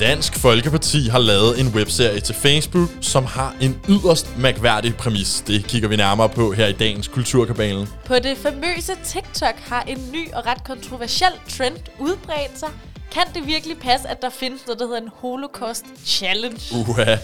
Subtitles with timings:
[0.00, 5.44] Dansk Folkeparti har lavet en webserie til Facebook, som har en yderst mærkværdig præmis.
[5.46, 7.88] Det kigger vi nærmere på her i dagens Kulturkabalen.
[8.06, 12.68] På det famøse TikTok har en ny og ret kontroversiel trend udbredt sig.
[13.14, 16.60] Kan det virkelig passe, at der findes noget, der hedder en Holocaust Challenge?
[16.72, 17.16] Uha.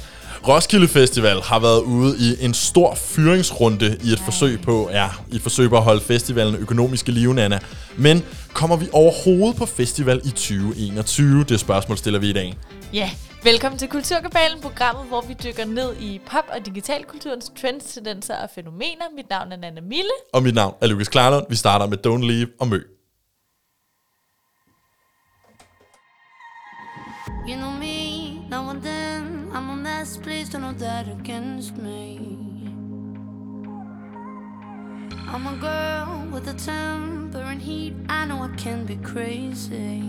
[0.48, 5.36] Roskilde Festival har været ude i en stor fyringsrunde i et forsøg på, ja, i
[5.36, 7.58] et forsøg på at holde festivalen økonomisk i live, Nana.
[7.96, 11.44] Men kommer vi overhovedet på festival i 2021?
[11.44, 12.56] Det spørgsmål stiller vi i dag.
[12.92, 13.10] Ja,
[13.44, 18.48] velkommen til Kulturkabalen, programmet, hvor vi dykker ned i pop- og digitalkulturens trends, tendenser og
[18.54, 19.04] fænomener.
[19.16, 20.10] Mit navn er Nana Mille.
[20.32, 21.46] Og mit navn er Lukas Klarlund.
[21.48, 22.80] Vi starter med Don't Leave og Mø.
[27.46, 29.48] You know me, now and then.
[29.52, 32.36] I'm a mess, please don't hold that against me.
[35.32, 37.94] I'm a girl with a temper and heat.
[38.08, 40.02] I know I can be crazy.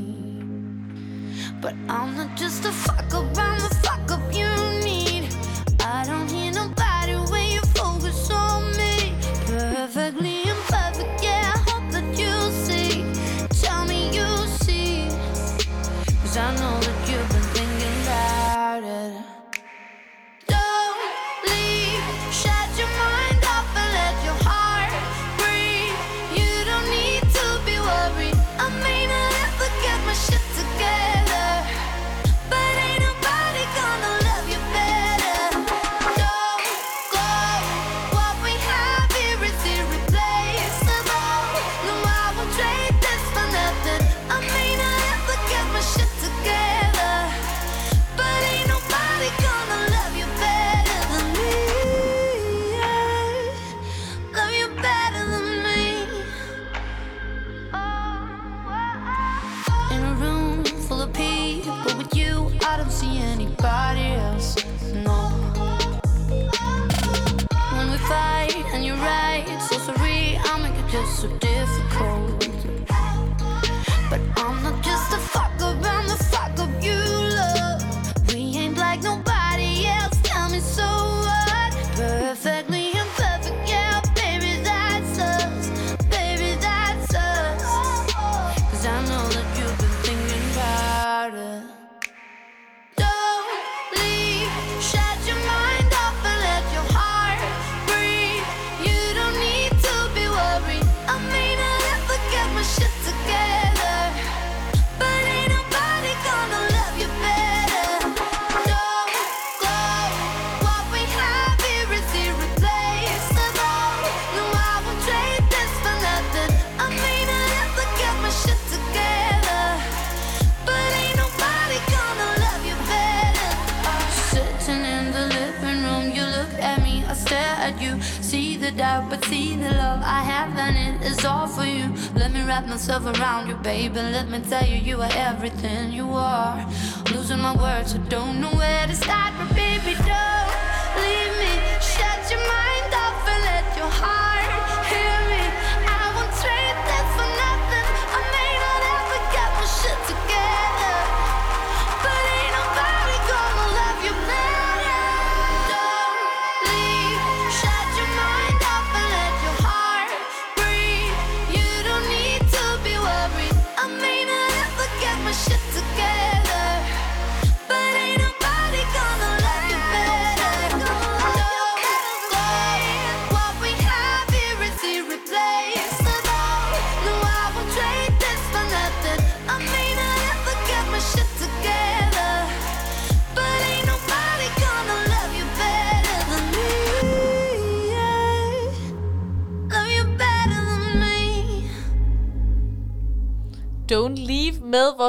[1.61, 4.49] But I'm not just a fuck up, I'm the fuck up you
[4.83, 5.29] need.
[5.79, 9.15] I don't hear nobody when you focus on me.
[9.47, 12.33] Perfectly imperfect, yeah, I hope that you
[12.65, 13.05] see.
[13.61, 15.07] Tell me you see.
[16.21, 17.00] Cause I know that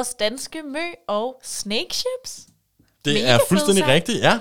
[0.03, 2.31] vores danske mø og Snake Ships.
[3.05, 4.39] Det Mega er fuldstændig rigtigt, ja.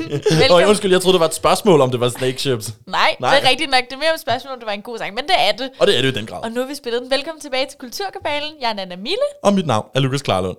[0.54, 2.74] Og undskyld, jeg troede, det var et spørgsmål, om det var Snake Chips.
[2.86, 3.34] Nej, Nej.
[3.34, 3.84] det er rigtigt nok.
[3.84, 5.70] Det er mere et spørgsmål, om det var en god sang, men det er det.
[5.78, 6.42] Og det er det i den grad.
[6.42, 7.10] Og nu har vi spillet den.
[7.10, 8.52] Velkommen tilbage til Kulturkabalen.
[8.60, 9.26] Jeg er Nana Mille.
[9.42, 10.56] Og mit navn er Lukas Klarlund.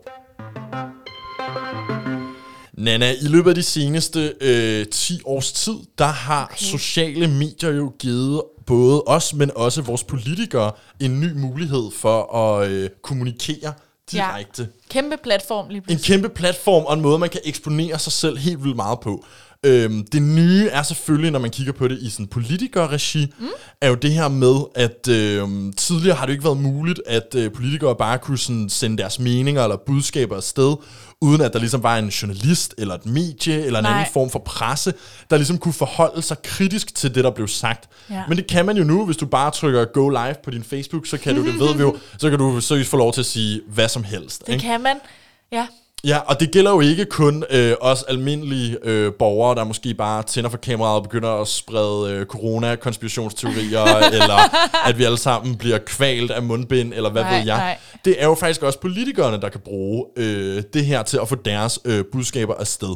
[2.74, 6.56] Nana, i løbet af de seneste øh, 10 års tid, der har okay.
[6.58, 12.70] sociale medier jo givet både os, men også vores politikere en ny mulighed for at
[12.70, 13.74] øh, kommunikere
[14.12, 14.68] direkte.
[14.90, 16.06] Kæmpe platform lige En pludselig.
[16.06, 19.26] kæmpe platform og en måde, man kan eksponere sig selv helt vildt meget på.
[19.64, 23.48] Øhm, det nye er selvfølgelig, når man kigger på det i sådan politikerregi, mm.
[23.82, 27.52] er jo det her med, at øhm, tidligere har det ikke været muligt, at øh,
[27.52, 30.76] politikere bare kunne sådan sende deres meninger eller budskaber afsted,
[31.22, 33.92] uden at der ligesom var en journalist, eller et medie, eller en Nej.
[33.92, 34.94] anden form for presse,
[35.30, 37.90] der ligesom kunne forholde sig kritisk til det, der blev sagt.
[38.10, 38.24] Ja.
[38.28, 41.08] Men det kan man jo nu, hvis du bare trykker go live på din Facebook,
[41.08, 43.26] så kan du, det ved vi jo, så kan du seriøst få lov til at
[43.26, 44.48] sige hvad som helst.
[44.48, 44.64] Det ikke?
[44.64, 44.98] kan man.
[45.52, 45.68] Ja.
[46.06, 50.24] Ja, og det gælder jo ikke kun øh, os almindelige øh, borgere, der måske bare
[50.24, 53.84] tænder for kameraet og begynder at sprede øh, corona-konspirationsteorier,
[54.22, 54.56] eller
[54.88, 57.58] at vi alle sammen bliver kvalt af mundbind, eller hvad Nej, ved jeg.
[57.58, 57.78] nej.
[58.06, 61.36] Det er jo faktisk også politikerne, der kan bruge øh, det her til at få
[61.36, 62.96] deres øh, budskaber afsted.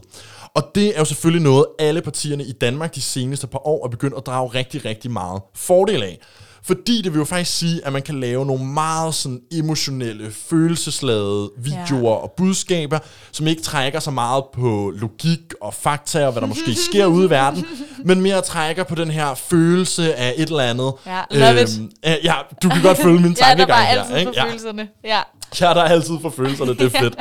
[0.53, 3.89] Og det er jo selvfølgelig noget, alle partierne i Danmark de seneste par år er
[3.89, 6.19] begyndt at drage rigtig, rigtig meget fordel af.
[6.63, 11.51] Fordi det vil jo faktisk sige, at man kan lave nogle meget sådan emotionelle, følelsesladede
[11.57, 12.99] videoer og budskaber,
[13.31, 17.25] som ikke trækker så meget på logik og fakta og hvad der måske sker ude
[17.25, 17.65] i verden,
[18.05, 20.93] men mere trækker på den her følelse af et eller andet.
[21.05, 21.79] Ja, love it.
[22.05, 22.33] øh, ja,
[22.63, 23.99] du kan godt følge min Ja, der tankegang var her.
[24.01, 24.29] altid ikke?
[24.29, 24.45] for Ja.
[24.45, 24.87] følelserne.
[25.03, 25.19] Ja.
[25.61, 27.15] Ja, der er altid for følelserne, det er fedt.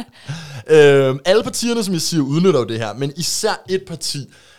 [0.70, 4.18] øhm, alle partierne, som jeg siger, udnytter jo det her, men især et parti,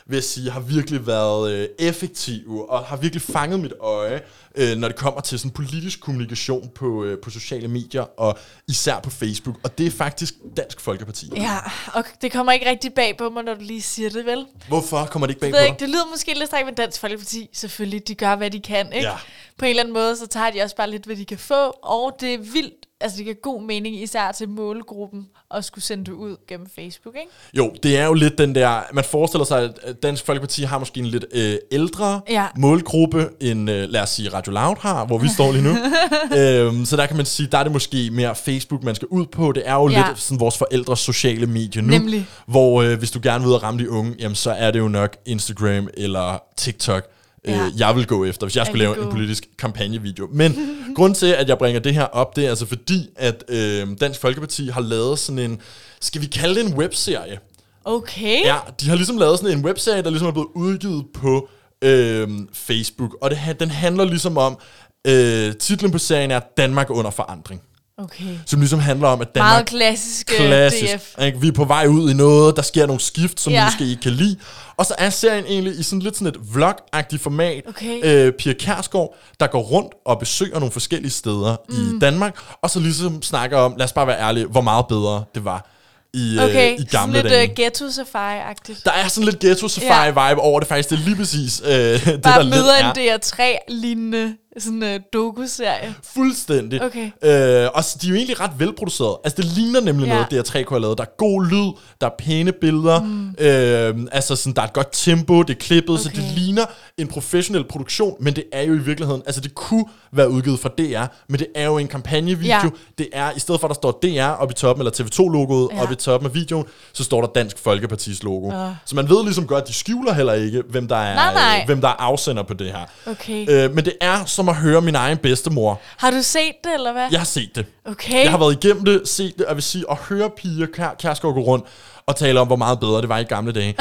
[0.10, 4.22] vil jeg sige, har virkelig været øh, effektive og har virkelig fanget mit øje,
[4.56, 9.00] øh, når det kommer til sådan politisk kommunikation på, øh, på sociale medier og især
[9.00, 9.56] på Facebook.
[9.64, 11.32] Og det er faktisk Dansk Folkeparti.
[11.36, 11.58] ja,
[11.94, 14.46] og det kommer ikke rigtig bag på mig, når du lige siger det, vel?
[14.68, 15.80] Hvorfor kommer det ikke bag på dig?
[15.80, 17.50] det lyder måske lidt strengt med Dansk Folkeparti.
[17.54, 19.08] Selvfølgelig, de gør, hvad de kan, ikke?
[19.08, 19.16] Ja.
[19.58, 21.64] På en eller anden måde, så tager de også bare lidt, hvad de kan få.
[21.84, 26.06] Og det er vildt, altså det giver god mening, især til målgruppen, at skulle sende
[26.06, 27.32] det ud gennem Facebook, ikke?
[27.54, 31.00] Jo, det er jo lidt den der, man forestiller sig, at Dansk Folkeparti har måske
[31.00, 32.46] en lidt øh, ældre Ja.
[32.58, 35.76] målgruppe, end øh, lad os sige Radio Loud har, hvor vi står lige nu.
[36.40, 39.26] øhm, så der kan man sige, der er det måske mere Facebook, man skal ud
[39.26, 39.52] på.
[39.52, 40.08] Det er jo Ja.
[40.08, 41.88] lidt sådan vores forældres sociale medie nu.
[41.88, 42.28] Nemlig.
[42.48, 44.80] Hvor øh, hvis du gerne vil ud og ramme de unge, jamen så er det
[44.80, 47.04] jo nok Instagram eller TikTok.
[47.48, 47.66] Ja.
[47.66, 50.28] Øh, jeg vil gå efter, hvis jeg skulle lave en politisk kampagnevideo.
[50.34, 50.56] Men
[50.96, 54.20] grund til, at jeg bringer det her op, det er altså fordi, at øh, Dansk
[54.22, 55.62] Folkeparti har lavet sådan en,
[56.02, 57.40] skal vi kalde det en webserie?
[57.86, 58.46] Okay.
[58.46, 61.50] Ja, de har ligesom lavet sådan en webserie, der ligesom er blevet udgivet på
[61.82, 63.18] øhm, Facebook.
[63.22, 64.60] Og det, den handler ligesom om,
[65.08, 67.62] øh, titlen på serien er Danmark under forandring.
[68.04, 68.38] Okay.
[68.46, 70.94] Som ligesom handler om, at Danmark Meget klassisk, øh, klassisk.
[70.96, 71.24] DF.
[71.24, 71.42] Ikke?
[71.42, 73.58] Vi er på vej ud i noget, der sker nogle skift, som ja.
[73.60, 73.64] Ja.
[73.64, 74.36] vi måske ikke kan lide.
[74.78, 77.64] Og så er serien egentlig i sådan lidt sådan et vlog-agtigt format.
[77.68, 78.00] Okay.
[78.04, 81.76] Øh, Pia Kærsgaard, der går rundt og besøger nogle forskellige steder mm.
[81.96, 85.24] i Danmark, og så ligesom snakker om, lad os bare være ærlige, hvor meget bedre
[85.36, 85.70] det var
[86.14, 87.50] i, Okay, øh, i gamle sådan lidt dage.
[87.50, 88.82] uh, ghetto safari-agtigt.
[88.86, 90.90] Der er sådan lidt ghetto safari-vibe over det faktisk.
[90.90, 92.94] Det er lige præcis øh, det, der Bare lidt møder er.
[92.94, 95.96] en DR3-lignende sådan uh, doku-serie.
[96.04, 96.82] Fuldstændig.
[96.84, 97.06] Okay.
[97.06, 99.18] Øh, og de er jo egentlig ret velproduceret.
[99.24, 100.14] Altså, det ligner nemlig Ja.
[100.14, 100.98] noget, DR3 kunne have lavet.
[100.98, 101.72] Der er god lyd,
[102.02, 103.30] der er pæne billeder, mm.
[103.40, 106.04] øh, altså sådan, der er et godt tempo, det er klippet, okay.
[106.04, 106.66] så det ligner
[107.02, 110.70] en professionel produktion, men det er jo i virkeligheden, altså det kunne være udgivet fra
[110.78, 112.48] DR, men det er jo en kampagnevideo.
[112.48, 112.70] Ja.
[112.98, 115.82] Det er, i stedet for at der står DR oppe i toppen, eller TV2-logoet Ja.
[115.82, 118.48] oppe i toppen af videoen, så står der Dansk Folkepartis logo.
[118.48, 118.70] Åh.
[118.86, 121.58] Så man ved ligesom godt, de skjuler heller ikke, hvem der er, Nej, nej.
[121.62, 122.86] øh, hvem der er afsender på det her.
[123.12, 123.46] Okay.
[123.50, 125.80] Øh, men det er som at høre min egen bedstemor.
[125.98, 127.08] Har du set det, eller hvad?
[127.12, 127.66] Jeg har set det.
[127.86, 128.24] Okay.
[128.24, 130.96] Jeg har været igennem det, set det, og jeg vil sige, at høre Pia Kær-
[131.00, 131.66] Kærsgaard gå rundt
[132.10, 133.76] og tale om, hvor meget bedre det var i gamle dage.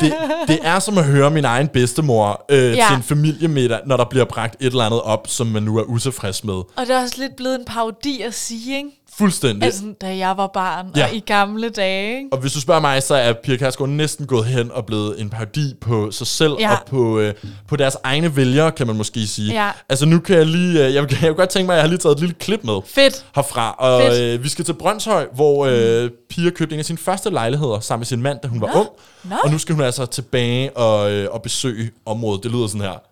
[0.00, 0.14] det,
[0.48, 2.68] det er som at høre min egen bedstemor øh, Ja.
[2.70, 2.86] ja.
[2.88, 5.82] til en familiemiddag, når der bliver bragt et eller andet op, som man nu er
[5.82, 6.54] utilfreds med.
[6.54, 8.88] Og det er også lidt blevet en parodi at sige, ikke?
[9.18, 9.62] Fuldstændig.
[9.62, 11.04] Altså, da jeg var barn, Ja.
[11.06, 12.28] og i gamle dage, ikke?
[12.32, 15.30] Og hvis du spørger mig, så er Pia Kærsgaard næsten gået hen og blevet en
[15.30, 16.70] parodi på sig selv Ja.
[16.72, 17.34] og på, øh,
[17.68, 19.52] på deres egne vælgere, kan man måske sige.
[19.64, 19.70] Ja.
[19.88, 21.82] Altså nu kan jeg lige, øh, jeg, vil- jeg vil godt tænke mig, at jeg
[21.82, 22.80] har lige taget et lille klip med.
[22.86, 23.24] Fedt.
[23.34, 23.70] herfra.
[23.78, 24.20] Og Fedt.
[24.38, 28.00] øh, vi skal til Brøndshøj, hvor øh, Pia købte en af sine første lejligheder sammen
[28.00, 28.80] med sin mand, da hun var Nå.
[28.80, 28.88] ung.
[29.24, 29.36] Nå.
[29.44, 32.42] Og nu skal hun altså tilbage og, øh, og besøge området.
[32.42, 33.02] Det lyder sådan her.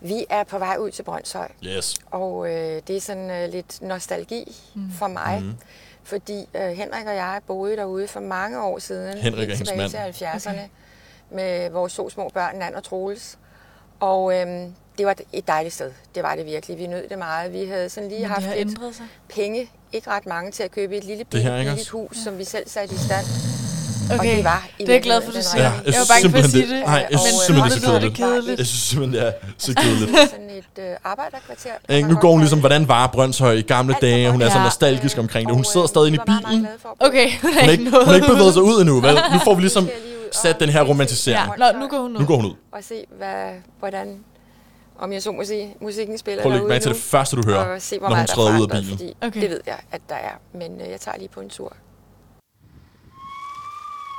[0.00, 1.94] Vi er på vej ud til Brøndshøj, Yes.
[2.10, 4.90] og øh, det er sådan øh, lidt nostalgi mm.
[4.98, 5.40] for mig.
[5.42, 5.54] Mm.
[6.02, 9.78] Fordi øh, Henrik og jeg boede derude for mange år siden, Henrik helt hendes tilbage
[10.04, 10.14] mand.
[10.14, 10.68] til 70'erne, okay.
[11.30, 13.38] med vores to små børn, Nan og Troels.
[14.00, 14.46] Og øh,
[14.98, 15.92] det var et dejligt sted.
[16.14, 16.78] Det var det virkelig.
[16.78, 17.52] Vi nød det meget.
[17.52, 18.78] Vi havde sådan lige Men haft lidt
[19.28, 21.90] penge, ikke ret mange, til at købe et lille Det her, billigt, også?
[21.92, 23.24] hus, som vi selv satte i stand.
[24.14, 25.62] Okay, det var i det er jeg glad for, du siger.
[25.64, 26.86] Ja, jeg jeg var bange for at simpelthen sige det- det.
[26.86, 28.58] nej, jeg synes simpelthen, det er så kedeligt.
[28.58, 30.10] Jeg synes simpelthen, det er så kedeligt.
[30.30, 31.70] Sådan et øh, arbejderkvarter.
[31.88, 32.08] Ikke?
[32.08, 34.30] Nu går hun ligesom, hvordan var Brøndshøj i gamle dage?
[34.30, 35.54] Hun er så nostalgisk omkring det.
[35.54, 36.66] Hun Og, sidder øh, stadig inde i bilen.
[37.00, 39.14] Okay, hun er har ikke hun har ikke bevæget sig ud endnu, vel?
[39.32, 39.92] Nu får vi ligesom lige
[40.32, 41.50] sat og den her se romantisering.
[41.58, 42.20] Ja, Nå, nu går hun ud.
[42.20, 42.54] Nu går hun ud.
[42.72, 44.16] Og se, hvad, hvordan,
[44.98, 47.36] om jeg så må sige, musikken spiller Prøv at lægge derude mærke til det første,
[47.36, 48.88] du hører, og se, hvor når hun er træder ud af bilen.
[48.98, 49.40] Fordi Okay.
[49.40, 50.58] Det ved jeg, at der er.
[50.58, 51.72] Men øh, jeg tager lige på en tur.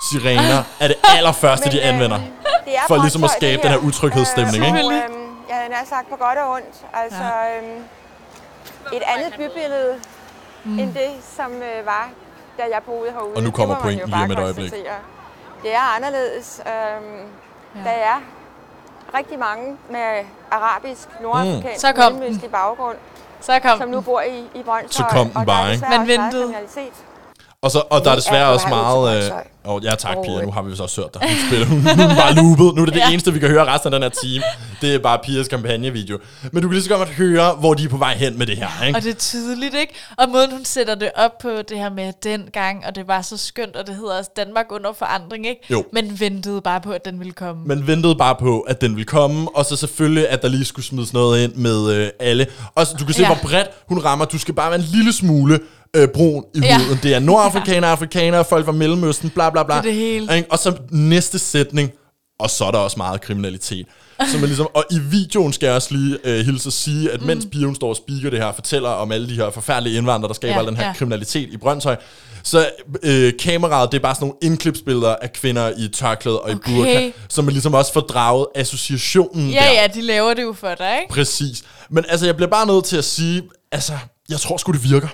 [0.01, 2.19] Sirener er det allerførste, de Men, øh, anvender.
[2.65, 4.85] det er For ligesom at skabe den her utryghedsstemning, ikke?
[4.85, 6.75] Og, øhm, jeg havde nær sagt på godt og ondt.
[6.93, 7.83] Altså, øhm,
[8.93, 9.95] et andet bybillede
[10.63, 10.79] mm.
[10.79, 12.09] end det, som øh, var,
[12.57, 13.35] da jeg boede herude.
[13.35, 14.71] Og nu kommer pointen lige om et øjeblik.
[15.63, 16.61] Det er anderledes.
[16.65, 17.17] Øhm,
[17.75, 17.89] ja.
[17.89, 18.17] Der er
[19.17, 21.93] rigtig mange med arabisk, nordafrikansk, Mm.
[21.95, 22.19] Kom den.
[22.19, 22.97] mellemøstlig baggrund,
[23.41, 24.03] Så kom som nu den.
[24.03, 24.87] bor i, i Brøndshøj.
[25.09, 25.85] Så kom den bare, der er ikke?
[25.89, 26.53] Man ventede.
[27.61, 29.17] Og, så, og der er desværre er også meget...
[29.25, 29.31] Øh,
[29.69, 29.75] Brøndshøj.
[29.75, 30.39] oh, ja, tak, Og, Pia.
[30.39, 31.21] øh, Nu har vi vist også hørt dig.
[31.21, 31.83] Hun spiller hun,
[32.15, 32.75] bare loopet.
[32.75, 33.09] Nu er det det Ja.
[33.11, 34.43] eneste, vi kan høre resten af den her time.
[34.81, 36.17] Det er bare Pias kampagnevideo.
[36.51, 38.57] Men du kan lige så godt høre, hvor de er på vej hen med det
[38.57, 38.85] her.
[38.87, 38.97] Ikke?
[38.99, 39.93] Og det er tydeligt, ikke?
[40.17, 43.37] Og måden, hun sætter det op på, det her med dengang, og det var så
[43.37, 45.61] skønt, og det hedder også Danmark under forandring, ikke?
[45.71, 45.83] Jo.
[45.93, 47.61] Men ventede bare på, at den ville komme.
[47.65, 50.85] Man ventede bare på, at den ville komme, og så selvfølgelig, at der lige skulle
[50.85, 52.47] smides noget ind med øh, alle.
[52.75, 53.27] Og så, du kan se, Ja.
[53.27, 54.25] hvor bredt hun rammer.
[54.25, 55.59] Du skal bare være en lille smule
[55.95, 56.77] øh, brun i Ja.
[56.79, 56.99] huden.
[57.03, 59.75] Det er nordafrikanere, afrikanere, folk fra Mellemøsten, bla bla bla.
[59.75, 60.45] Det er det hele.
[60.49, 61.91] Og så næste sætning,
[62.39, 63.85] og så er der også meget kriminalitet.
[64.31, 67.21] Så man ligesom, og i videoen skal jeg også lige øh, hilse at sige, at
[67.21, 70.27] mens Pia hun står og speaker det her, fortæller om alle de her forfærdelige indvandrere,
[70.27, 70.93] der skaber Ja, al den her ja.
[70.93, 71.95] kriminalitet i Brøndshøj,
[72.43, 72.69] så
[73.03, 76.71] øh, kameraet, det er bare sådan nogle indklipsbilleder af kvinder i tørklæde og Okay.
[76.71, 79.81] i burka, så man ligesom også får draget associationen Ja, der.
[79.81, 81.13] ja, de laver det jo for dig, ikke?
[81.13, 81.63] Præcis.
[81.89, 83.93] Men altså, jeg bliver bare nødt til at sige, altså,
[84.29, 85.07] jeg tror sgu, det virker.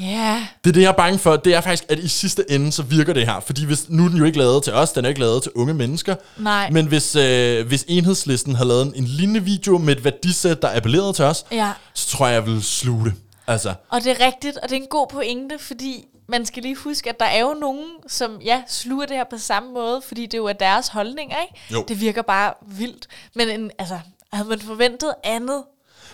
[0.00, 0.46] Ja.
[0.64, 1.36] Det er det, jeg er bange for.
[1.36, 3.40] Det er faktisk, at i sidste ende, så virker det her.
[3.40, 5.52] Fordi hvis, nu er den jo ikke lavet til os, den er ikke lavet til
[5.54, 6.14] unge mennesker.
[6.38, 6.70] Nej.
[6.70, 10.76] Men hvis, øh, hvis enhedslisten har lavet en, en lignende video med et værdisæt, der
[10.76, 11.72] appellerede til os, Ja.
[11.94, 13.14] så tror jeg, jeg vil sluge det.
[13.46, 16.76] Altså, Og det er rigtigt, og det er en god pointe, fordi man skal lige
[16.76, 20.26] huske, at der er jo nogen, som ja, sluger det her på samme måde, fordi
[20.26, 21.54] det jo er deres holdninger, ikke?
[21.72, 21.84] Jo.
[21.88, 23.06] Det virker bare vildt.
[23.34, 23.98] Men en, altså,
[24.32, 25.62] havde man forventet andet?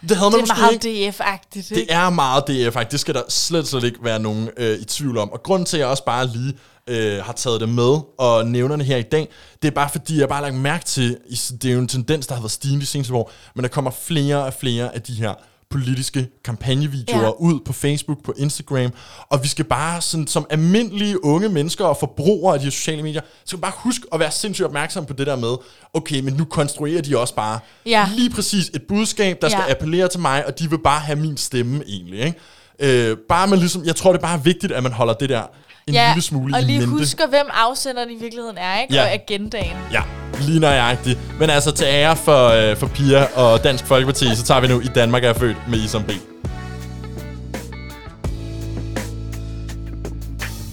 [0.08, 0.88] Det havde man Det er måske ikke.
[0.88, 1.75] meget DF-agtigt, ikke?
[1.75, 2.90] Det er meget DF, faktisk.
[2.92, 5.32] Det skal der slet, slet ikke være nogen øh, i tvivl om.
[5.32, 6.54] Og grunden til, at jeg også bare lige
[6.87, 9.28] øh, har taget det med og nævner det her i dag,
[9.62, 11.16] det er bare fordi, jeg bare har lagt mærke til,
[11.62, 13.90] det er jo en tendens, der har været stigende de seneste år, men der kommer
[13.90, 15.34] flere og flere af de her
[15.78, 17.31] politiske kampagnevideoer Ja.
[17.38, 18.90] ud på Facebook, på Instagram,
[19.28, 23.21] og vi skal bare sådan, som almindelige unge mennesker og forbrugere af de sociale medier,
[23.45, 25.54] skal bare huske at være sindssygt opmærksom på det der med,
[25.95, 28.09] okay, men nu konstruerer de også bare Ja.
[28.16, 29.71] lige præcis et budskab, der skal Ja.
[29.71, 32.38] appellere til mig, og de vil bare have min stemme egentlig, ikke?
[32.78, 35.43] Øh, bare man ligesom, jeg tror, det er bare vigtigt, at man holder det der
[35.88, 36.92] en ja, lille smule og i lige mente.
[36.98, 38.94] husker, hvem afsenderen i virkeligheden er, ikke?
[38.94, 39.02] Ja.
[39.02, 39.76] Og agendaen.
[39.92, 40.02] Ja,
[40.40, 41.18] lige nøjagtigt.
[41.40, 44.80] Men altså til ære for, øh, for Pia og Dansk Folkeparti, så tager vi nu
[44.80, 46.10] i Danmark er født med Isam B.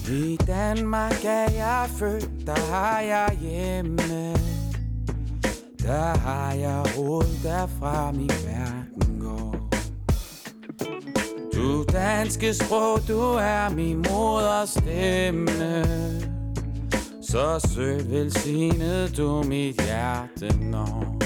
[0.08, 4.32] I Danmark er jeg født, der har jeg hjemme
[5.82, 9.68] Der har jeg råd, derfra min verden går
[11.62, 15.84] du danske sprog, du er min moders stemme.
[17.22, 21.16] Så sødt velsignet du mit hjerte når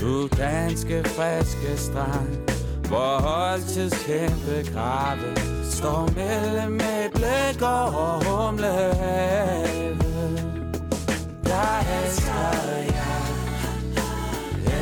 [0.00, 2.48] Du danske friske strand
[2.88, 5.36] Hvor holdtids kæmpe grave
[5.70, 9.98] Står mellem et blik og humlehave.
[11.44, 12.32] Jeg elsker
[12.86, 13.24] jer.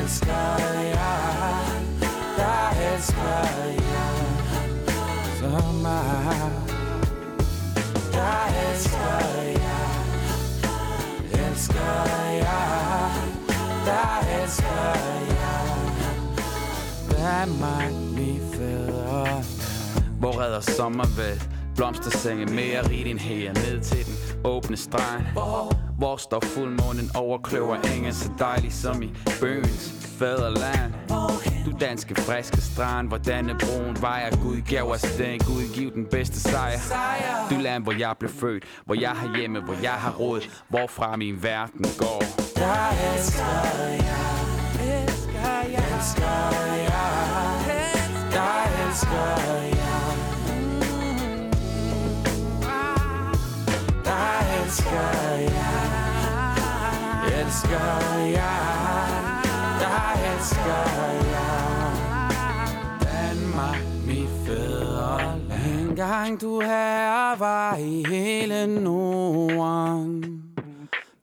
[0.00, 0.96] Elsker jer.
[0.96, 1.65] Jeg
[2.96, 3.22] elsker
[3.72, 4.12] jer
[5.38, 6.52] Så meget
[8.12, 9.18] Jeg elsker
[9.62, 9.88] jer
[11.48, 13.10] Elsker jer
[13.86, 14.94] Jeg elsker
[15.30, 15.66] jer
[17.10, 18.56] Danmark, mit
[20.18, 21.40] Hvor redder sommervæld
[21.76, 25.24] Blomstersenge mere rigt end her Ned til den åbne strand.
[25.98, 29.10] Hvor står fuldmånen over kløver enge Så dejlig som i
[29.40, 30.92] bøgens fædreland
[31.66, 33.96] Du danske friske strand Hvor denne broen?
[34.00, 35.38] Vejer Gud gav os den.
[35.38, 36.78] Gud giv den bedste sejr.
[37.50, 41.16] Du land hvor jeg blev født Hvor jeg har hjemme Hvor jeg har råd Hvorfra
[41.16, 42.22] min verden går.
[42.56, 43.44] Der elsker
[44.06, 44.26] jeg
[45.00, 46.36] Elsker jeg Elsker
[46.86, 47.06] jer.
[48.32, 49.16] Jeg elsker
[49.76, 49.86] jer.
[54.04, 55.26] Jeg elsker
[57.40, 58.75] Elsker Jeg
[66.06, 70.42] gang du her var i hele Norden.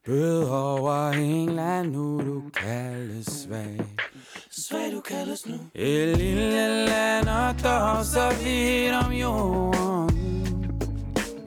[0.05, 3.85] Bød over England, nu du kaldes svag.
[4.51, 5.55] Svag du kaldes nu.
[5.75, 10.81] Et lille land og dog så vidt om jorden.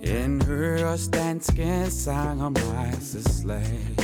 [0.03, 3.97] En høres danske sang om rejseslag.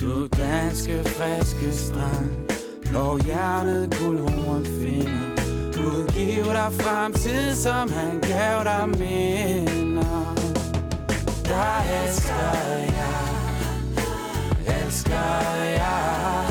[0.00, 2.30] Du danske friske strand
[2.90, 5.43] Blå hjernet guldhorn finder
[5.84, 10.34] Gud giv dig fremtid, som han gav dig minder.
[11.48, 12.34] Jeg elsker
[12.80, 13.24] jeg,
[14.84, 16.48] Elsker jeg,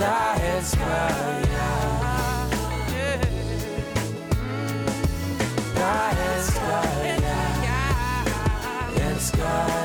[0.00, 0.86] Jeg elsker
[1.52, 1.84] jer.
[5.76, 7.54] Jeg elsker jer.
[9.10, 9.83] Elsker jer.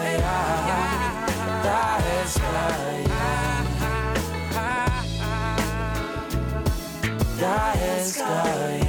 [8.10, 8.26] Elsker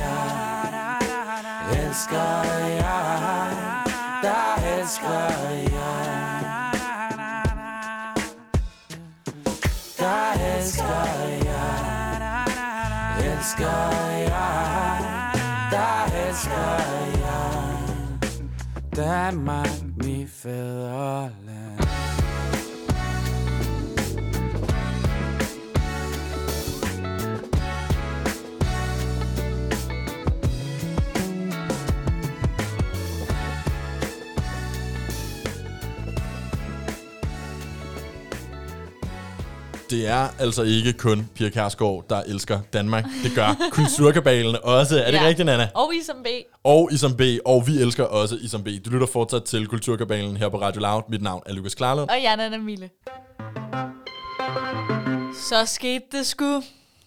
[0.00, 1.00] Jeg.
[1.72, 3.56] Elsker jeg,
[4.22, 5.28] der Elsker
[5.76, 6.42] jeg.
[9.98, 11.04] Der elsker
[11.44, 11.76] Jeg.
[13.32, 14.98] Elsker jeg,
[15.70, 16.78] der Elsker
[17.20, 17.68] Jeg.
[18.96, 21.30] Der er mange fædre
[39.90, 43.04] Det er altså ikke kun Pia Kærsgaard, der elsker Danmark.
[43.24, 44.98] Det gør kulturkabalen også.
[44.98, 45.22] Er det Ja.
[45.22, 45.28] ja.
[45.28, 45.68] rigtigt, Nana?
[45.74, 46.26] Og I som B.
[46.64, 47.20] Og Isam B.
[47.46, 48.68] Og vi elsker også Isam B.
[48.84, 51.02] Du lytter fortsat til Kulturkabalen her på Radio Loud.
[51.08, 52.08] Mit navn er Lukas Klarlund.
[52.10, 52.90] Og Jan Anna Mille.
[55.48, 56.62] Så skete det sgu.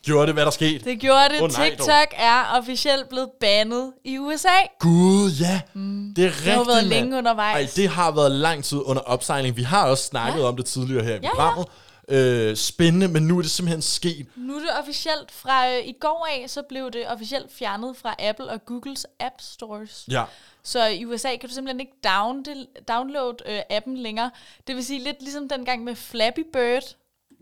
[0.05, 0.85] Gjorde det, hvad der skete?
[0.85, 1.41] Det gjorde det.
[1.41, 1.77] Åh, nej, dog.
[1.77, 4.47] TikTok er officielt blevet bandet i USA.
[4.79, 5.61] Gud, ja.
[5.73, 6.13] Mm.
[6.15, 7.55] Det er rigtigt, Det har været længe undervejs.
[7.77, 9.57] Ej, det har været lang tid under opsejling.
[9.57, 10.45] Vi har også snakket Ja.
[10.47, 11.29] om det tidligere her i ja.
[11.29, 11.67] programmet.
[12.07, 14.27] Øh, spændende, men nu er det simpelthen sket.
[14.36, 18.15] Nu er det officielt fra øh, i går af, så blev det officielt fjernet fra
[18.19, 20.05] Apple og Googles App Stores.
[20.12, 20.24] Ja.
[20.63, 22.45] Så i USA kan du simpelthen ikke down,
[22.88, 24.31] downloade øh, appen længere.
[24.67, 26.95] Det vil sige lidt ligesom dengang med Flappy Bird.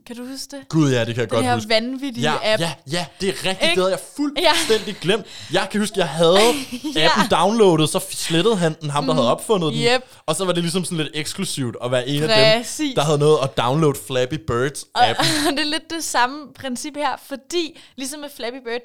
[0.07, 0.69] Kan du huske det?
[0.69, 1.69] Gud, ja, det kan jeg Den godt her huske.
[1.69, 2.61] vanvittige Ja, app.
[2.61, 3.51] ja, ja, det er rigtigt.
[3.61, 3.67] Ikke?
[3.69, 5.25] Det havde jeg fuldstændig glemt.
[5.53, 6.37] Jeg kan huske, jeg havde
[6.95, 7.05] Ja.
[7.05, 9.81] appen downloadet, så slettede han den, ham der havde opfundet den.
[9.81, 10.01] Yep.
[10.25, 12.95] Og så var det ligesom sådan lidt eksklusivt at være en af dem, Præcis.
[12.95, 15.25] der havde noget at downloade Flappy Birds appen.
[15.47, 18.81] Og det er lidt det samme princip her, fordi ligesom med Flappy Bird,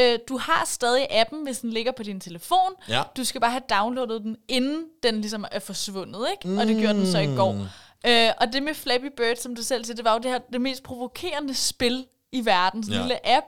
[0.00, 2.70] øh, du har stadig appen, hvis den ligger på din telefon.
[2.88, 3.02] Ja.
[3.16, 6.48] Du skal bare have downloadet den, inden den ligesom er forsvundet, ikke?
[6.48, 6.58] Mm.
[6.58, 7.66] Og det gjorde den så i går.
[8.06, 10.38] Øh, og det med Flappy Bird, som du selv siger, det var jo det her
[10.52, 13.02] det mest provokerende spil i verden, sådan en Ja.
[13.06, 13.46] lille app.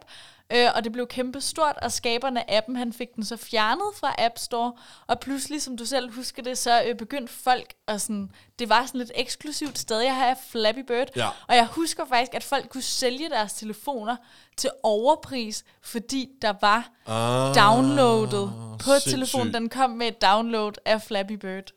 [0.53, 3.85] Øh, og det blev kæmpe stort, og skaberne af appen, han fik den så fjernet
[4.01, 4.73] fra App Store.
[5.07, 8.87] Og pludselig, som du selv husker det, så øh, begyndte folk at sådan, det var
[8.87, 11.09] sådan lidt eksklusivt sted, jeg har Flappy Bird.
[11.17, 11.29] Ja.
[11.49, 14.17] Og jeg husker faktisk, at folk kunne sælge deres telefoner
[14.57, 19.11] til overpris, fordi der var Ah, downloadet på sindssygt.
[19.15, 19.55] telefonen.
[19.55, 21.71] Den kom med et download af Flappy Bird.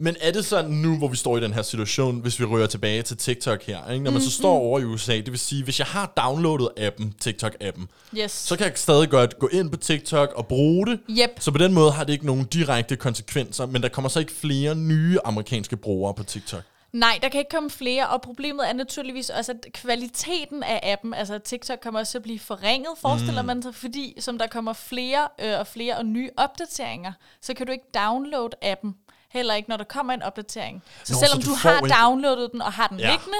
[0.00, 2.66] Men er det sådan nu, hvor vi står i den her situation, hvis vi rører
[2.66, 4.04] tilbage til TikTok her, ikke?
[4.04, 7.14] når man så står over i USA, det vil sige, hvis jeg har downloadet appen,
[7.24, 7.86] TikTok-appen,
[8.18, 8.32] Yes.
[8.32, 11.00] så kan jeg stadig godt gå ind på TikTok og bruge det.
[11.10, 11.30] Yep.
[11.40, 14.32] Så på den måde har det ikke nogen direkte konsekvenser, men der kommer så ikke
[14.32, 16.62] flere nye amerikanske brugere på TikTok.
[16.92, 21.14] Nej, der kan ikke komme flere, og problemet er naturligvis også, at kvaliteten af appen,
[21.14, 23.46] altså TikTok kommer også til at blive forringet, forestiller mm.
[23.46, 27.66] man sig, fordi som der kommer flere øh, og flere og nye opdateringer, så kan
[27.66, 28.94] du ikke downloade appen,
[29.32, 30.82] heller ikke når der kommer en opdatering.
[31.04, 33.10] Så Nå, selvom så du, du har ikke- downloadet den og har den Ja.
[33.10, 33.38] liggende,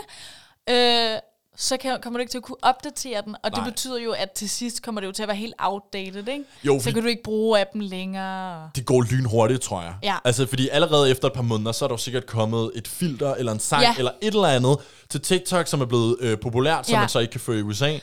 [0.71, 1.19] øh,
[1.57, 3.65] så kan, kommer du ikke til at kunne opdatere den, og Nej.
[3.65, 6.45] det betyder jo, at til sidst kommer det jo til at være helt outdated, ikke?
[6.65, 8.71] Jo, så kan du ikke bruge appen længere.
[8.77, 9.95] Det går lynhurtigt, tror jeg.
[10.03, 10.17] Ja.
[10.25, 13.35] Altså, fordi allerede efter et par måneder, så er der jo sikkert kommet et filter,
[13.35, 13.95] eller en sang, Ja.
[13.99, 14.77] eller et eller andet
[15.09, 17.01] til TikTok, som er blevet øh, populært, som Ja.
[17.01, 17.99] man så ikke kan få i USA.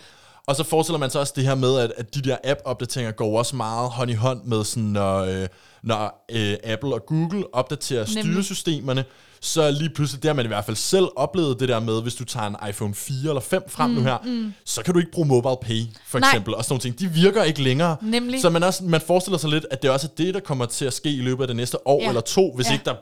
[0.47, 3.37] Og så forestiller man sig også det her med, at, at de der app-opdateringer går
[3.37, 5.47] også meget hånd i hånd med, sådan, når, øh,
[5.85, 8.23] når øh, Apple og Google opdaterer Nemlig.
[8.23, 9.05] styresystemerne,
[9.41, 12.15] så lige pludselig, det har man i hvert fald selv oplevet det der med, hvis
[12.15, 14.53] du tager en iPhone 4 eller 5 frem mm, nu her, mm.
[14.65, 16.29] så kan du ikke bruge mobile pay, for Nej.
[16.29, 16.99] eksempel, og sådan nogle ting.
[16.99, 17.97] De virker ikke længere.
[18.01, 18.41] Nemlig.
[18.41, 20.85] Så man, også, man forestiller sig lidt, at det også er det, der kommer til
[20.85, 22.07] at ske i løbet af det næste år Ja.
[22.07, 22.73] eller to, hvis Ja.
[22.73, 22.95] ikke der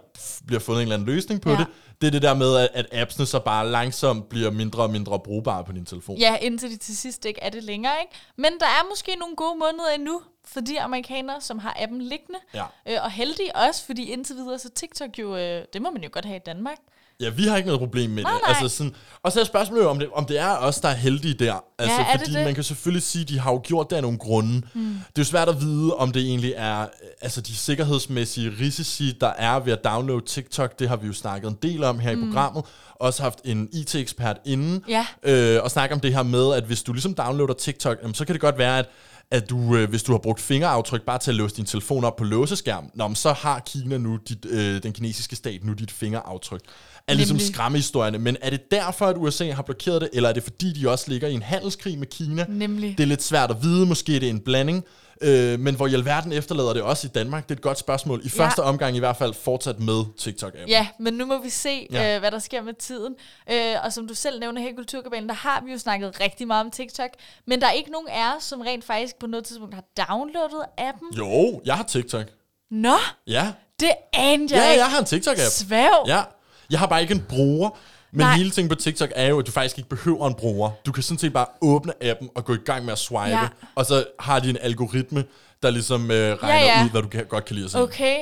[0.47, 1.55] bliver fundet en eller anden løsning på Ja.
[1.57, 1.65] det.
[2.01, 5.19] Det er det der med, at, at appsene så bare langsomt bliver mindre og mindre
[5.25, 6.17] brugbare på din telefon.
[6.17, 8.13] Ja, indtil de til sidst ikke er det længere, ikke?
[8.37, 12.39] Men der er måske nogle gode måneder endnu for de amerikanere, som har appen liggende.
[12.53, 12.63] Ja.
[12.88, 16.10] Øh, og heldige også, fordi indtil videre, så TikTok jo, øh, det må man jo
[16.13, 16.77] godt have i Danmark.
[17.19, 18.41] Ja, vi har ikke noget problem med Nej, det.
[18.41, 18.56] nej.
[18.62, 20.93] Altså sådan, og så er spørgsmålet jo, om det, om det er os, der er
[20.93, 21.63] heldige der.
[21.79, 22.45] Altså, det fordi det?
[22.45, 24.62] man kan selvfølgelig sige, at de har jo gjort det af nogle grunde.
[24.73, 24.82] Mm.
[24.84, 26.88] Det er jo svært at vide, om det egentlig er øh,
[27.21, 30.79] altså de sikkerhedsmæssige risici, der er ved at downloade TikTok.
[30.79, 32.65] Det har vi jo snakket en del om her i programmet.
[32.95, 34.84] Også haft en IT-ekspert inden.
[34.88, 35.06] Ja.
[35.23, 38.25] Øh, og snakke om det her med, at hvis du ligesom downloader TikTok, jamen, så
[38.25, 38.89] kan det godt være, at
[39.33, 42.15] at du, øh, hvis du har brugt fingeraftryk bare til at låse din telefon op
[42.15, 45.91] på låseskærmen, nå, men så har Kina nu, dit, øh, den kinesiske stat nu dit
[45.91, 46.61] fingeraftryk.
[47.07, 47.53] Er ligesom Nemlig.
[47.53, 48.17] skræmmehistorierne.
[48.17, 51.05] Men er det derfor, at USA har blokeret det, eller er det fordi, de også
[51.07, 52.45] ligger i en handelskrig med Kina?
[52.49, 52.97] Nemlig.
[52.97, 53.85] Det er lidt svært at vide.
[53.85, 54.85] Måske er det en blanding.
[55.23, 57.43] Øh, men hvor i alverden efterlader det også i Danmark?
[57.43, 58.19] Det er et godt spørgsmål.
[58.23, 58.43] I Ja.
[58.43, 60.67] første omgang i hvert fald fortsat med TikTok-appen.
[60.67, 62.15] Ja, men nu må vi se, Ja.
[62.15, 63.15] øh, hvad der sker med tiden.
[63.51, 66.47] Øh, og som du selv nævner her i Kulturkabalen, der har vi jo snakket rigtig
[66.47, 67.09] meget om TikTok.
[67.47, 70.65] Men der er ikke nogen af os, som rent faktisk på noget tidspunkt har downloadet
[70.77, 71.07] appen.
[71.17, 72.25] Jo, jeg har TikTok.
[72.71, 72.95] Nå,
[73.27, 73.51] Ja.
[73.79, 74.83] det anede jeg Ja, ikke.
[74.83, 75.49] jeg har en TikTok-app.
[75.51, 75.89] Svæv.
[76.07, 76.21] Ja.
[76.69, 77.69] Jeg har bare ikke en bruger.
[78.15, 78.38] Men Nej.
[78.38, 80.71] hele ting på TikTok er jo, at du faktisk ikke behøver en bruger.
[80.86, 83.30] Du kan sådan set bare åbne appen og gå i gang med at swipe.
[83.30, 83.47] Ja.
[83.76, 85.23] Og så har de en algoritme,
[85.63, 86.86] der ligesom øh, regner ja.
[86.86, 87.80] ud, hvad du kan, godt kan lide at se.
[87.80, 88.17] Okay.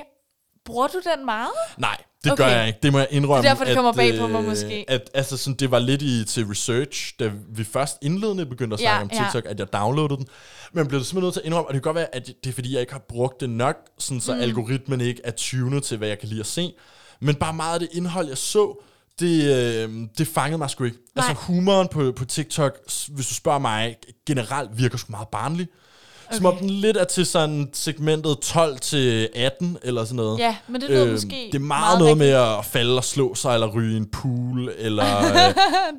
[0.66, 1.50] Bruger du den meget?
[1.78, 2.44] Nej, det Okay.
[2.44, 2.80] gør jeg ikke.
[2.84, 3.42] Det må jeg indrømme.
[3.42, 4.86] Det er derfor, det at, kommer bag på mig øh, måske.
[4.88, 8.82] At, altså, sådan, det var lidt i, til research, da vi først indledende begyndte at
[8.82, 9.24] Ja, snakke om ja.
[9.24, 10.28] TikTok, at jeg downloadede den.
[10.74, 12.54] Men blev simpelthen nødt til at indrømme, og det kan godt være, at det er
[12.54, 14.42] fordi, jeg ikke har brugt det nok, sådan, så mm.
[14.42, 16.74] algoritmen ikke er tunet til, hvad jeg kan lide at se.
[17.20, 18.84] Men bare meget af det indhold, jeg så,
[19.22, 20.98] det, øh, det fangede mig sgu ikke.
[21.16, 21.26] Nej.
[21.28, 22.78] Altså humoren på, på TikTok,
[23.10, 23.96] hvis du spørger mig,
[24.28, 25.68] generelt virker sgu meget barnlig.
[26.32, 26.38] Okay.
[26.38, 30.40] Som om den lidt er til sådan segmentet 12 til 18 eller sådan noget.
[30.40, 32.30] Ja, men det lyder Øhm, måske Det er meget, meget noget rigtigt.
[32.30, 35.18] med at falde og slå sig, eller ryge en pool, eller...
[35.28, 35.56] øh, Det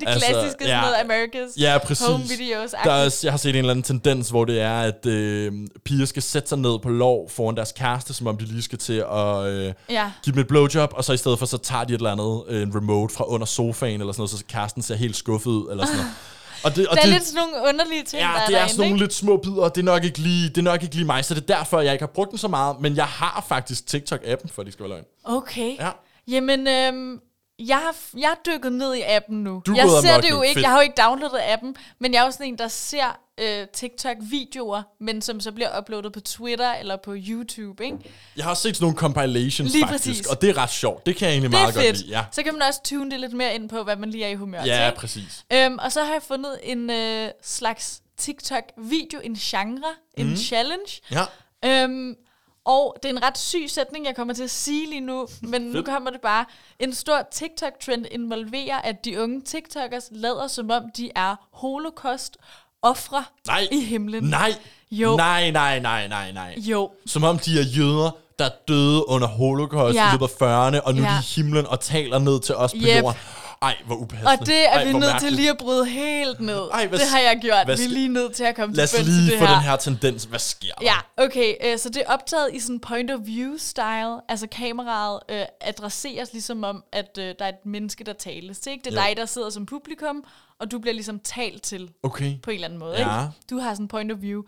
[0.07, 0.81] altså, klassiske ja.
[0.81, 2.07] sådan noget America's ja, præcis.
[2.07, 2.71] home videos.
[2.83, 5.51] Der er, jeg har set en eller anden tendens, hvor det er, at øh,
[5.85, 8.77] piger skal sætte sig ned på lov foran deres kæreste, som om de lige skal
[8.79, 10.11] til at øh, Ja.
[10.23, 12.43] give dem et blowjob, og så i stedet for, så tager de et eller andet,
[12.47, 15.71] øh, en remote fra under sofaen, eller sådan noget, så kæresten ser helt skuffet ud,
[15.71, 16.11] eller sådan noget.
[16.63, 18.55] Og det, og Der er det, lidt sådan nogle underlige ting, Ja, der er det
[18.55, 20.61] er derinde, sådan nogle lidt små bidder, og det er, nok ikke lige, det er
[20.61, 22.75] nok ikke lige mig, så det er derfor, jeg ikke har brugt den så meget,
[22.81, 25.03] men jeg har faktisk TikTok-appen, for det skal være løgn.
[25.23, 25.77] Okay.
[25.79, 25.89] Ja.
[26.27, 27.19] Jamen, øhm,
[27.59, 29.61] jeg har, jeg har dykket ned i appen nu.
[29.65, 30.41] Du jeg ser det jo nu.
[30.41, 30.53] ikke.
[30.53, 30.63] Fedt.
[30.63, 33.67] Jeg har jo ikke downloadet appen, men jeg er jo sådan en, der ser øh,
[33.73, 37.97] TikTok-videoer, men som så bliver uploadet på Twitter eller på YouTube, ikke?
[38.37, 40.27] Jeg har også set sådan nogle compilations Lige faktisk, præcis.
[40.27, 41.05] og det er ret sjovt.
[41.05, 41.97] Det kan jeg egentlig Det meget godt fedt.
[41.97, 42.09] lide.
[42.17, 44.29] Ja, Så kan man også tune det lidt mere ind på, hvad man lige er
[44.29, 44.99] i humør ja til.
[44.99, 45.43] præcis.
[45.53, 50.35] Øhm, og så har jeg fundet en øh, slags TikTok-video, en genre, en Mhm.
[50.35, 51.01] challenge.
[51.11, 51.23] Ja.
[51.65, 52.15] Øhm,
[52.65, 55.61] og det er en ret syg sætning, jeg kommer til at sige lige nu, men
[55.61, 56.45] nu kommer det bare.
[56.79, 63.67] En stor TikTok-trend involverer, at de unge TikTokers lader som om, de er holocaust-ofre Nej.
[63.71, 64.23] i himlen.
[64.23, 64.53] Nej.
[64.91, 65.15] Jo.
[65.15, 66.55] Nej, nej, nej, nej, nej.
[66.57, 66.91] Jo.
[67.05, 70.09] Som om de er jøder, der døde under holocaust Ja.
[70.09, 71.07] i løbet af 40'erne, og nu Ja.
[71.09, 73.03] de i himlen og taler ned til os på Yep.
[73.03, 73.19] jorden.
[73.63, 74.31] Ej, hvor upassende.
[74.31, 76.69] Og det er Ej, vi nødt til lige at bryde helt ned.
[76.73, 77.65] Ej, hvad det har jeg gjort.
[77.65, 79.39] hvad Vi er lige nødt til at komme Lad os til bunds i lige det
[79.39, 79.53] få her.
[79.53, 80.23] den her tendens.
[80.23, 80.85] Hvad sker der?
[80.85, 81.53] Ja, okay.
[81.63, 84.19] Øh, så det er optaget i sådan point of view style.
[84.29, 88.71] Altså kameraet øh, adresseres ligesom om, at øh, der er et menneske, der tales til.
[88.71, 88.83] Ikke?
[88.83, 89.07] Det er Jo.
[89.07, 90.23] dig, der sidder som publikum,
[90.59, 92.33] og du bliver ligesom talt til Okay.
[92.43, 92.97] på en eller anden måde.
[92.97, 93.21] Ja.
[93.21, 93.33] Ikke?
[93.49, 94.43] Du har sådan point of view.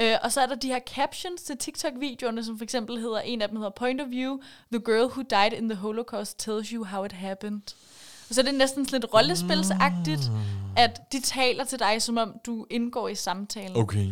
[0.00, 3.42] Øh, og så er der de her captions til TikTok-videoerne, som for eksempel hedder, en
[3.42, 4.38] af dem hedder Point of View,
[4.72, 7.60] The girl who died in the Holocaust tells you how it happened.
[8.28, 10.30] Og så er det næsten lidt rollespilsagtigt,
[10.76, 13.76] at de taler til dig, som om du indgår i samtalen.
[13.76, 14.06] Okay.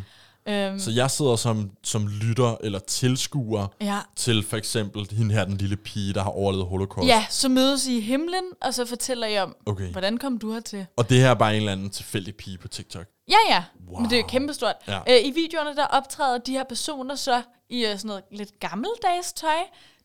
[0.48, 3.98] Øhm, Så jeg sidder som, som lytter eller tilskuer ja.
[4.16, 7.09] til for eksempel hende her, den lille pige, der har overlevet holocaust.
[7.09, 9.92] Ja, så mødes I i himlen, og så fortæller I om, Okay.
[9.92, 10.87] hvordan kom du hertil?
[10.96, 13.07] Og det her er bare en eller anden tilfældig pige på TikTok.
[13.29, 14.00] Ja, ja, wow.
[14.00, 14.74] Men det er jo kæmpestort.
[14.88, 14.98] Ja.
[14.98, 19.33] Øh, I videoerne, der optræder de her personer så i øh, sådan noget lidt gammeldags
[19.33, 19.50] tøj.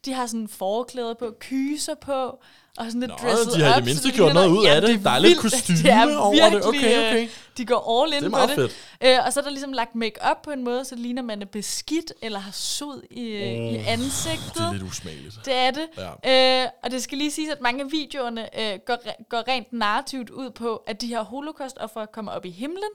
[0.05, 2.39] De har sådan forklæder på, kyser på,
[2.77, 4.81] og sådan lidt Nå, dresset de har i det mindste det gjort noget ud af
[4.81, 4.89] det.
[4.89, 5.41] er Der er lidt
[5.83, 6.65] det er over det.
[6.65, 7.23] Okay, okay.
[7.23, 8.55] øh, De går all in Det på meget det.
[8.55, 8.75] fedt.
[9.03, 11.41] Øh, og så er der ligesom lagt make-up på en måde, så det ligner, man
[11.41, 13.41] er beskidt eller har sod i, øh,
[13.73, 14.53] i ansigtet.
[14.55, 15.35] Det er lidt usmageligt.
[15.45, 15.87] Det er det.
[16.25, 16.63] Ja.
[16.63, 19.73] Øh, og det skal lige siges, at mange af videoerne øh, går, re- går rent
[19.73, 22.89] narrativt ud på, at de her holocaust-offer kommer op i himlen.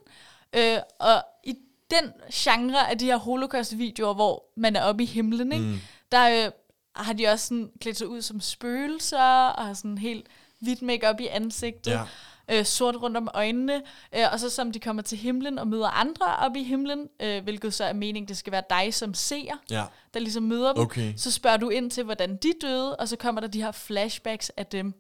[0.57, 1.55] Øh, og i
[1.91, 5.65] den genre af de her holocaust-videoer, hvor man er oppe i himlen, ikke?
[5.65, 5.81] Mm.
[6.13, 6.51] der øh,
[7.05, 10.27] har de også sådan klædt sig ud som spøgelser, og har sådan helt
[10.61, 11.91] hvidt make i ansigtet.
[11.91, 12.03] Ja.
[12.51, 13.83] Øh, sort rundt om øjnene,
[14.17, 17.43] øh, og så som de kommer til himlen og møder andre op i himlen, øh,
[17.43, 19.85] hvilket så er meningen, det skal være dig som seer, Ja.
[20.15, 21.13] der ligesom møder dem, Okay.
[21.17, 24.51] så spørger du ind til, hvordan de døde, og så kommer der de her flashbacks
[24.57, 24.95] af dem,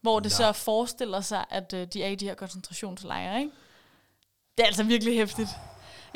[0.00, 0.36] hvor det Nå.
[0.36, 3.50] så forestiller sig, at øh, de er i de her koncentrationslejre, ikke?
[4.56, 5.48] Det er altså virkelig hæftigt.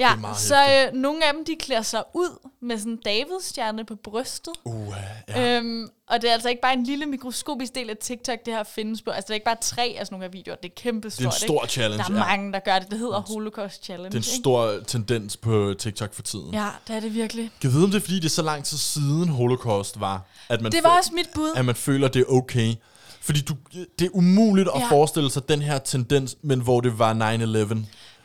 [0.03, 2.99] Ja, er meget så øh, nogle af dem, de klæder sig ud med sådan en
[3.05, 4.53] Davids-stjerne på brystet.
[4.65, 4.95] Uh,
[5.29, 5.57] ja.
[5.59, 8.63] Øhm, og det er altså ikke bare en lille mikroskopisk del af TikTok, det her
[8.65, 9.11] findes på.
[9.11, 10.57] Altså, det er ikke bare tre af sådan nogle her videoer.
[10.57, 11.73] Det er kæmpe stort, Det er en stor ikke?
[11.73, 12.05] challenge.
[12.05, 12.27] Der er ja.
[12.37, 12.91] mange, der gør det.
[12.91, 14.43] Det hedder Holocaust Challenge, Det er en ikke?
[14.43, 16.55] stor tendens på TikTok for tiden.
[16.55, 17.51] Ja, det er det virkelig.
[17.61, 20.61] Kan vide, om det er, fordi det er så lang tid siden holocaust var, at
[20.61, 21.51] man, Det var også mit bud.
[21.57, 22.75] at man føler, det er okay.
[23.21, 23.55] Fordi du,
[23.99, 24.87] det er umuligt at Ja.
[24.91, 27.77] forestille sig den her tendens, men hvor det var 9-11.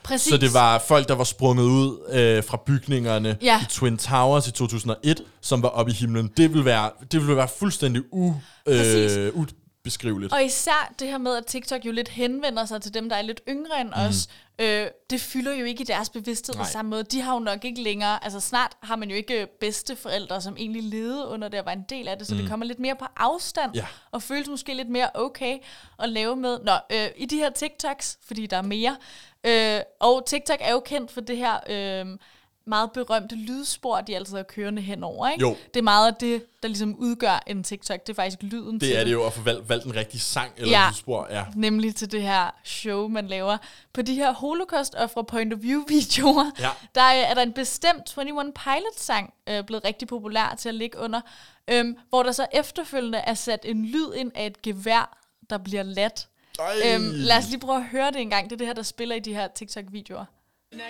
[0.04, 0.30] Præcis.
[0.34, 3.62] Så det var folk, der var sprunget ud øh, fra bygningerne Ja.
[3.62, 6.32] i Twin Towers i 2001, som var oppe i himlen.
[6.38, 8.34] Det ville være, det ville være fuldstændig u,
[8.66, 9.18] Præcis.
[9.18, 9.34] øh,
[9.84, 10.34] beskriveligt.
[10.34, 13.22] Og især det her med, at TikTok jo lidt henvender sig til dem, der er
[13.22, 14.28] lidt yngre end os,
[14.62, 16.70] øh, det fylder jo ikke i deres bevidsthed på Nej.
[16.72, 17.04] samme måde.
[17.04, 20.56] De har jo nok ikke længere, altså snart har man jo ikke bedste forældre, som
[20.60, 22.96] egentlig levede under det og var en del af det, så det kommer lidt mere
[23.00, 23.86] på afstand, Ja.
[24.12, 25.58] og føles måske lidt mere okay
[26.00, 26.60] at lave med.
[26.66, 28.96] Nå, øh, i de her TikToks, fordi der er mere,
[29.44, 31.60] øh, og TikTok er jo kendt for det her...
[31.70, 32.18] Øh,
[32.70, 35.42] meget berømte lydspor, de altid har kørende henover, ikke?
[35.42, 35.56] Jo.
[35.74, 38.02] Det er meget af det, der ligesom udgør en TikTok.
[38.08, 40.22] Det er faktisk lyden til Det er det jo at få valgt, valgt en rigtig
[40.22, 40.88] sang eller Ja.
[40.90, 41.28] lydspor.
[41.30, 41.46] Ja.
[41.56, 43.58] nemlig til det her show, man laver.
[43.94, 46.70] På de her holocaust og fra point of view videoer, Ja.
[46.96, 50.76] der er, er der en bestemt 21 Pilots sang øh, blevet rigtig populær til at
[50.76, 51.22] ligge under,
[51.68, 55.18] øhm, hvor der så efterfølgende er sat en lyd ind af et gevær,
[55.50, 56.28] der bliver ladt.
[56.86, 58.46] Øhm, lad os lige prøve at høre det en gang.
[58.46, 60.26] Det er det her, der spiller i de her TikTok-videoer.
[60.72, 60.82] Det.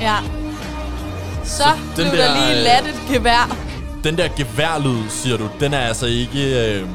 [0.00, 0.16] Ja.
[1.44, 3.56] Så, så blev der, der, lige øh, ladt et gevær.
[4.04, 6.74] Den der geværlyd, siger du, den er altså ikke...
[6.78, 6.88] Øh,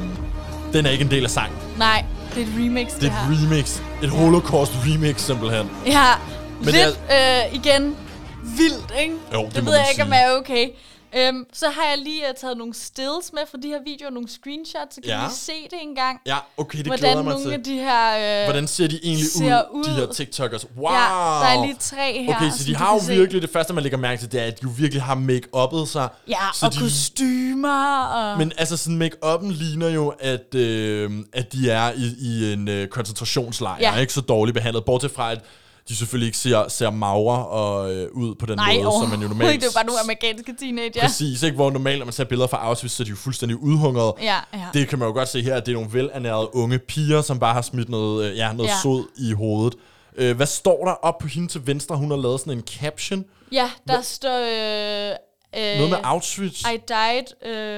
[0.72, 1.58] den er ikke en del af sangen.
[1.78, 3.32] Nej, det er et remix, det, Det er her.
[3.32, 3.80] et remix.
[4.02, 5.70] Et holocaust remix, simpelthen.
[5.86, 6.12] Ja,
[6.58, 7.96] Men lidt det øh, igen
[8.42, 9.14] vildt, ikke?
[9.34, 10.20] Jo, det det ved jeg ikke, om sige.
[10.20, 10.68] er okay.
[11.16, 14.28] Øhm, så har jeg lige uh, taget nogle stills med fra de her videoer, nogle
[14.28, 15.20] screenshots, så kan Ja.
[15.20, 16.20] lige se det en gang.
[16.26, 17.52] Ja, okay, det hvordan glæder mig nogle til.
[17.52, 18.40] af de her...
[18.42, 20.14] Øh, Hvordan ser de egentlig ser ud, de her ud?
[20.14, 20.66] TikTokers?
[20.76, 20.92] Wow!
[20.92, 20.98] Ja,
[21.42, 22.36] der er lige tre her.
[22.36, 23.14] Okay, så de har jo kan se.
[23.14, 25.88] virkelig, det første man lægger mærke til, det er, at de jo virkelig har make-uppet
[25.88, 26.08] sig.
[26.28, 28.38] Ja, så og de, kostymer og...
[28.38, 32.88] Men altså, sådan make-uppen ligner jo, at, øh, at de er i, i en øh,
[32.88, 33.96] koncentrationslejr, ja.
[33.96, 34.84] ikke så dårligt behandlet.
[34.84, 35.40] Bortset fra, at
[35.88, 39.20] de selvfølgelig ikke ser, ser magre og øh, ud på den Nej, måde, som man
[39.22, 39.52] jo normalt...
[39.52, 39.62] ikke.
[39.62, 41.00] Det er bare nogle amerikanske teenager.
[41.00, 41.54] Præcis, ikke?
[41.54, 44.12] Hvor normalt, når man ser billeder fra Auschwitz, så er de jo fuldstændig udhungret.
[44.22, 44.66] Ja, ja.
[44.74, 47.38] Det kan man jo godt se her, at det er nogle velernærede unge piger, som
[47.38, 48.74] bare har smidt noget, øh, ja, noget Ja.
[48.82, 49.74] sod i hovedet.
[50.16, 51.96] Øh, hvad står der op på hende til venstre?
[51.96, 53.24] Hun har lavet sådan en caption.
[53.52, 54.38] Ja, der står...
[54.38, 55.16] Øh,
[55.56, 56.60] øh, Noget med Auschwitz.
[56.62, 57.24] I died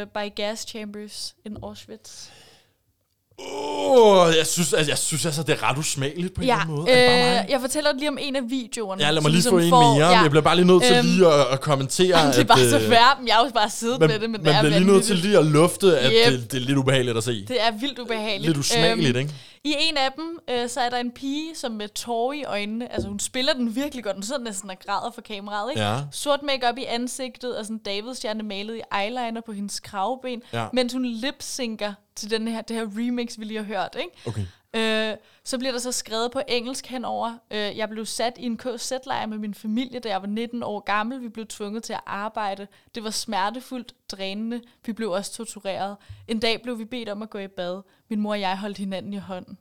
[0.02, 2.26] uh, by gas chambers in Auschwitz.
[3.94, 6.62] Oh, jeg, synes, altså, jeg synes altså, det er ret usmageligt på en Ja, eller
[6.62, 6.90] anden måde.
[6.90, 9.04] Øh, jeg fortæller lige om en af videoerne.
[9.04, 10.08] Ja, lad mig lige ligesom få en får- mere.
[10.10, 10.20] Ja.
[10.20, 12.70] Jeg bliver bare lige nødt til Øhm, lige at, at kommentere, det er bare at,
[12.70, 14.54] så øh, færd, men jeg har jo bare siddet man, med det, men man det
[14.58, 16.32] er bliver lige nødt til lige at lufte, at Yep.
[16.32, 17.44] det, det er lidt ubehageligt at se.
[17.48, 18.46] Det er vildt ubehageligt.
[18.46, 19.34] Lidt usmageligt, Øhm, ikke?
[19.64, 22.92] I en af dem, øh, så er der en pige, som med tårer i øjnene,
[22.92, 25.82] altså hun spiller den virkelig godt, hun sidder næsten og græder for kameraet, ikke?
[25.82, 25.98] Ja.
[26.12, 30.66] Sort makeup i ansigtet, og sådan Davidstjerne malet i eyeliner på hendes kravben, Ja.
[30.72, 34.10] mens hun lip-synker til den her, det her remix, vi lige har hørt, ikke?
[34.26, 34.46] Okay.
[34.76, 37.34] Øh, så bliver der så skrevet på engelsk henover.
[37.50, 40.80] Øh, jeg blev sat i en KZ-lejr med min familie, da jeg var 19 år
[40.80, 41.20] gammel.
[41.22, 42.66] Vi blev tvunget til at arbejde.
[42.94, 44.60] Det var smertefuldt, drænende.
[44.86, 45.96] Vi blev også tortureret.
[46.28, 47.82] En dag blev vi bedt om at gå i bad.
[48.10, 49.58] Min mor og jeg holdt hinanden i hånden.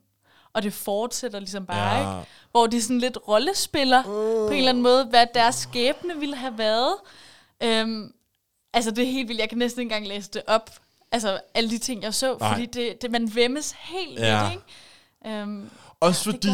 [0.53, 1.99] Og det fortsætter ligesom bare, Ja.
[2.19, 2.29] ikke?
[2.51, 4.03] Hvor de sådan lidt rollespiller uh.
[4.47, 6.95] på en eller anden måde, hvad deres skæbne ville have været.
[7.63, 8.13] Øhm,
[8.73, 9.41] altså, det er helt vildt.
[9.41, 10.69] Jeg kan næsten ikke engang læse det op.
[11.11, 12.37] Altså, alle de ting, jeg så.
[12.39, 12.49] Nej.
[12.53, 14.41] Fordi det, det, man vemmes helt Ja.
[14.43, 14.63] lidt, ikke?
[15.27, 16.49] Øhm, Også Ja, fordi,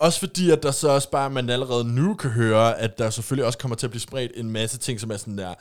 [0.00, 3.46] også fordi, at der så også bare, man allerede nu kan høre, at der selvfølgelig
[3.46, 5.54] også kommer til at blive spredt en masse ting, som er sådan der,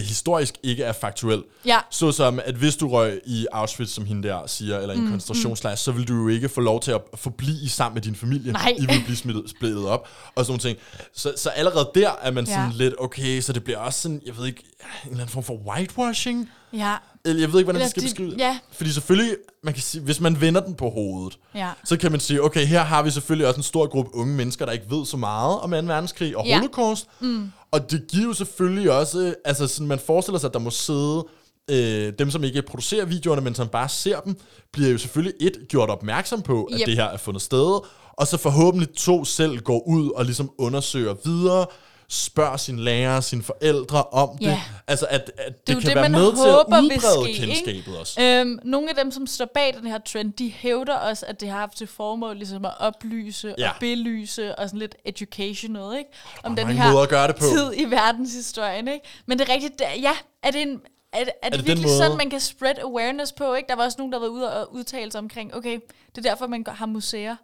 [0.00, 1.42] historisk ikke er faktuel.
[1.66, 1.78] Ja.
[1.90, 5.10] Såsom, at hvis du røg i Auschwitz, som hende der siger, eller i en mm,
[5.10, 8.52] koncentrationslejr, så vil du jo ikke få lov til at forblive sammen med din familie.
[8.52, 8.74] Nej.
[8.78, 10.78] I vil blive smittet, splittet op, og sådan ting.
[11.14, 12.76] Så, så allerede der er man sådan Ja.
[12.76, 14.62] lidt, okay, så det bliver også sådan, jeg ved ikke,
[15.04, 16.50] en eller anden form for whitewashing.
[16.72, 18.38] ja, Eller jeg ved ikke, hvordan Eller det skal de- beskrive det.
[18.38, 18.58] ja.
[18.72, 21.70] Fordi selvfølgelig, man kan sige, hvis man vender den på hovedet, ja.
[21.84, 24.64] så kan man sige, okay, her har vi selvfølgelig også en stor gruppe unge mennesker,
[24.64, 25.76] der ikke ved så meget om 2.
[25.76, 26.58] verdenskrig og Ja.
[26.58, 27.06] holocaust.
[27.20, 27.52] Mm.
[27.72, 31.26] Og det giver jo selvfølgelig også, altså sådan, man forestiller sig, at der må sidde
[31.70, 34.36] øh, dem, som ikke producerer videoerne, men som bare ser dem,
[34.72, 36.86] bliver jo selvfølgelig et gjort opmærksom på, at Yep.
[36.86, 37.80] det her er fundet sted,
[38.12, 41.66] og så forhåbentlig to selv går ud og ligesom undersøger videre,
[42.12, 44.46] spørger sine lærere, sine forældre om det.
[44.46, 44.62] Ja.
[44.86, 47.24] Altså, at, at det, Det er kan det, være med til håber at vil udbrede
[47.24, 47.46] ske, ikke?
[47.64, 48.20] kendskabet også.
[48.22, 51.48] Øhm, nogle af dem, som står bag den her trend, de hævder også, at det
[51.48, 53.68] har haft til formål ligesom at oplyse Ja.
[53.70, 56.10] og belyse og sådan lidt educational, ikke?
[56.42, 57.44] Om den her at gøre det på.
[57.44, 59.06] tid i verdenshistorien, ikke?
[59.26, 60.80] Men det er rigtigt, det er- ja, er det en...
[61.14, 63.54] Er det, er det, det virkelig sådan, man kan spread awareness på?
[63.54, 63.68] Ikke?
[63.68, 65.78] Der var også nogen, der var ude og udtale sig omkring, okay,
[66.16, 67.36] det er derfor, man har museer.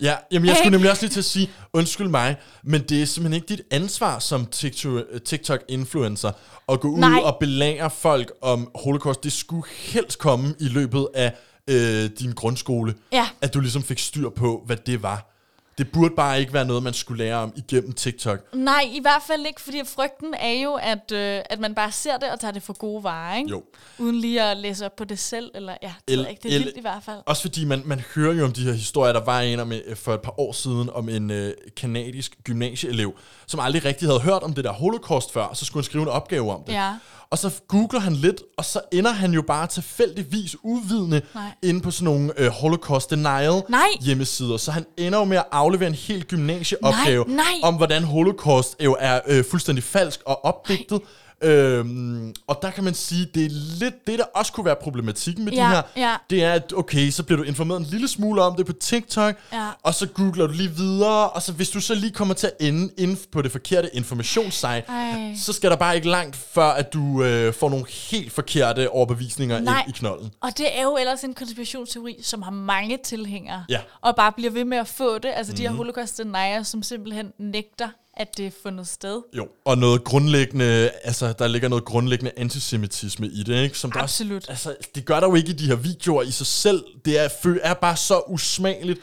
[0.00, 3.06] Ja, jamen jeg skulle nemlig også lige til at sige, undskyld mig, men det er
[3.06, 6.30] simpelthen ikke dit ansvar som TikTok- TikTok-influencer
[6.68, 7.20] at gå ud Nej.
[7.24, 9.24] og belære folk om holocaust.
[9.24, 11.32] Det skulle helst komme i løbet af
[11.70, 13.28] øh, din grundskole, Ja.
[13.40, 15.34] at du ligesom fik styr på, hvad det var.
[15.78, 18.54] Det burde bare ikke være noget, man skulle lære om igennem TikTok.
[18.54, 22.16] Nej, i hvert fald ikke, fordi frygten er jo, at, øh, at man bare ser
[22.16, 23.50] det og tager det for gode varer, ikke?
[23.50, 23.62] Jo.
[23.98, 26.56] Uden lige at læse op på det selv, eller ja, det, El- ikke, det er
[26.56, 27.18] el- vildt i hvert fald.
[27.26, 29.12] Også fordi man, man hører jo om de her historier.
[29.12, 33.14] Der var en om, øh, for et par år siden om en øh, kanadisk gymnasieelev,
[33.46, 36.02] som aldrig rigtig havde hørt om det der holocaust før, og så skulle han skrive
[36.02, 36.72] en opgave om det.
[36.72, 36.92] Ja.
[37.30, 41.44] Og så googler han lidt, og så ender han jo bare tilfældigvis uvidende Nej.
[41.62, 43.86] inde på sådan nogle øh, Holocaust Denial Nej.
[44.00, 44.56] hjemmesider.
[44.56, 47.44] Så han ender jo med at aflevere en hel gymnasieopgave Nej, nej.
[47.62, 51.00] om, hvordan Holocaust jo er øh, fuldstændig falsk og opdigtet.
[51.42, 55.44] Øhm, og der kan man sige, det er lidt det, der også kunne være problematikken
[55.44, 55.82] med Ja, de her.
[55.96, 56.16] ja.
[56.30, 59.34] Det er, at okay, så bliver du informeret en lille smule om det på TikTok,
[59.52, 59.68] Ja.
[59.82, 62.66] og så googler du lige videre, og så hvis du så lige kommer til at
[62.66, 65.34] ende inde på det forkerte informationssite, Ej.
[65.36, 69.60] så skal der bare ikke langt før, at du øh, får nogle helt forkerte overbevisninger
[69.60, 69.80] Nej.
[69.86, 70.30] ind i knolden.
[70.40, 73.64] Og det er jo ellers en konspirationsteori, som har mange tilhængere.
[73.68, 73.80] Ja.
[74.00, 75.30] Og bare bliver ved med at få det.
[75.34, 75.56] Altså mm.
[75.56, 77.88] de her holocaust denier, som simpelthen nægter,
[78.18, 79.22] at det er fundet sted.
[79.36, 83.78] Jo, og noget grundlæggende, altså der ligger noget grundlæggende antisemitisme i det, ikke?
[83.78, 84.48] Som der Absolut.
[84.48, 86.84] Også, altså, det gør der jo ikke i de her videoer i sig selv.
[87.04, 87.28] Det er,
[87.62, 89.00] er bare så usmageligt,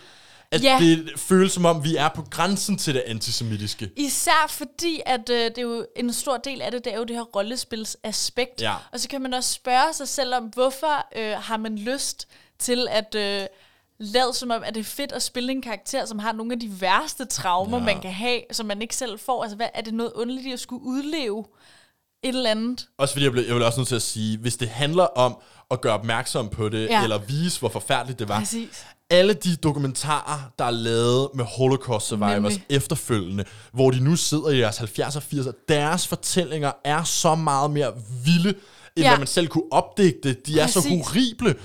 [0.52, 0.78] at Ja.
[0.82, 3.90] det føles som om, vi er på grænsen til det antisemitiske.
[3.98, 7.04] Især fordi, at øh, det er jo en stor del af det, det er jo
[7.04, 8.62] det her rollespilsaspekt.
[8.62, 8.74] Ja.
[8.92, 12.28] Og så kan man også spørge sig selv om, hvorfor øh, har man lyst
[12.60, 13.48] til at øh,
[14.00, 16.60] lade som om, at det er fedt at spille en karakter, som har nogle af
[16.60, 17.84] de værste traumer, Ja.
[17.84, 19.44] man kan have, som man ikke selv får.
[19.44, 21.46] Altså, hvad, er det noget underligt at skulle udleve
[22.24, 22.88] et eller andet?
[22.98, 25.38] Også fordi jeg, blev, jeg vil også nødt til at sige, hvis det handler om
[25.72, 27.04] at gøre opmærksom på det, ja.
[27.04, 28.40] Eller vise, hvor forfærdeligt det var.
[28.40, 28.86] Præcis.
[29.10, 32.66] Alle de dokumentarer, der er lavet med Holocaust Survivors Nemlig.
[32.70, 37.72] efterfølgende, hvor de nu sidder i deres 70'er og 80'er, deres fortællinger er så meget
[37.72, 37.94] mere
[38.26, 38.58] vilde, end
[38.98, 39.10] ja.
[39.10, 40.34] Hvad man selv kunne opdigte.
[40.34, 41.08] De er så Præcis.
[41.08, 41.56] horrible,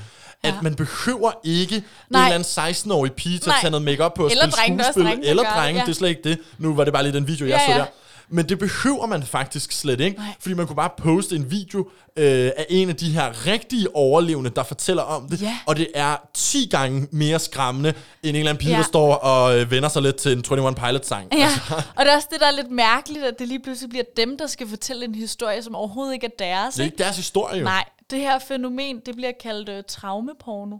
[0.42, 2.20] at man behøver ikke Nej.
[2.28, 3.60] en eller anden 16-årig pige til at Nej.
[3.60, 5.04] tage noget makeup på og Eller spille drenge, er skuespil.
[5.04, 5.84] drenge, der eller gør det, drenge, ja.
[5.86, 6.38] det er slet ikke det.
[6.58, 7.78] Nu var det bare lige den video, jeg Ja, så ja.
[7.78, 7.86] der.
[8.32, 10.26] Men det behøver man faktisk slet ikke, Nej.
[10.40, 14.50] fordi man kunne bare poste en video øh, af en af de her rigtige overlevende,
[14.50, 15.56] der fortæller om det, Ja.
[15.66, 18.76] og det er 10 gange mere skræmmende, end en eller anden pige, ja.
[18.76, 21.28] Der står og øh, vender sig lidt til en 21 Pilots-sang.
[21.32, 21.60] Ja, Altså,
[21.96, 24.38] og det er også det, der er lidt mærkeligt, at det lige pludselig bliver dem,
[24.38, 26.74] der skal fortælle en historie, som overhovedet ikke er deres.
[26.74, 26.94] det er ikke?
[26.94, 27.64] ikke deres historie, jo.
[27.64, 30.76] Nej, det her fænomen, det bliver kaldt øh, traumeporno.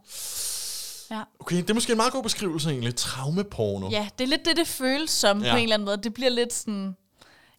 [1.11, 1.21] Ja.
[1.41, 2.97] Okay, det er måske en meget god beskrivelse egentlig.
[2.97, 3.89] Traumeporno.
[3.91, 5.47] ja, det er lidt det, det føles som Ja.
[5.47, 5.53] ja.
[5.53, 5.97] på en eller anden måde.
[5.97, 6.97] Det bliver lidt sådan,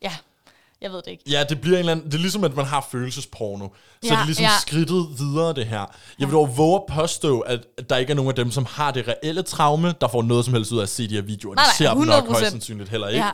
[0.01, 0.11] ja,
[0.81, 1.23] jeg ved det ikke.
[1.29, 3.67] Ja, det bliver en eller anden, det er ligesom, at man har følelsesporno.
[3.67, 4.49] Så ja, Ja, det er ligesom ja.
[4.49, 4.59] ja.
[4.61, 5.85] skridtet videre, det her.
[6.19, 8.91] Jeg vil dog våge at påstå, at der ikke er nogen af dem, som har
[8.91, 11.55] det reelle traume, der får noget som helst ud af at se de her videoer.
[11.55, 12.31] Nej, de nej, ser dem nok 100%.
[12.31, 13.25] højst sandsynligt heller ikke.
[13.25, 13.31] Ja.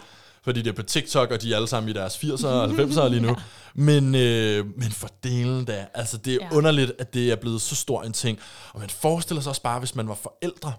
[0.48, 3.08] Fordi det er på TikTok, og de er alle sammen i deres 80'ere og 90'ere
[3.08, 3.36] lige nu.
[3.76, 6.48] Men, øh, men for delen da, altså det er ja.
[6.52, 6.58] Ja.
[6.58, 8.40] underligt, at det er blevet så stor en ting.
[8.74, 10.74] Og man forestiller sig også bare, hvis man var forældre,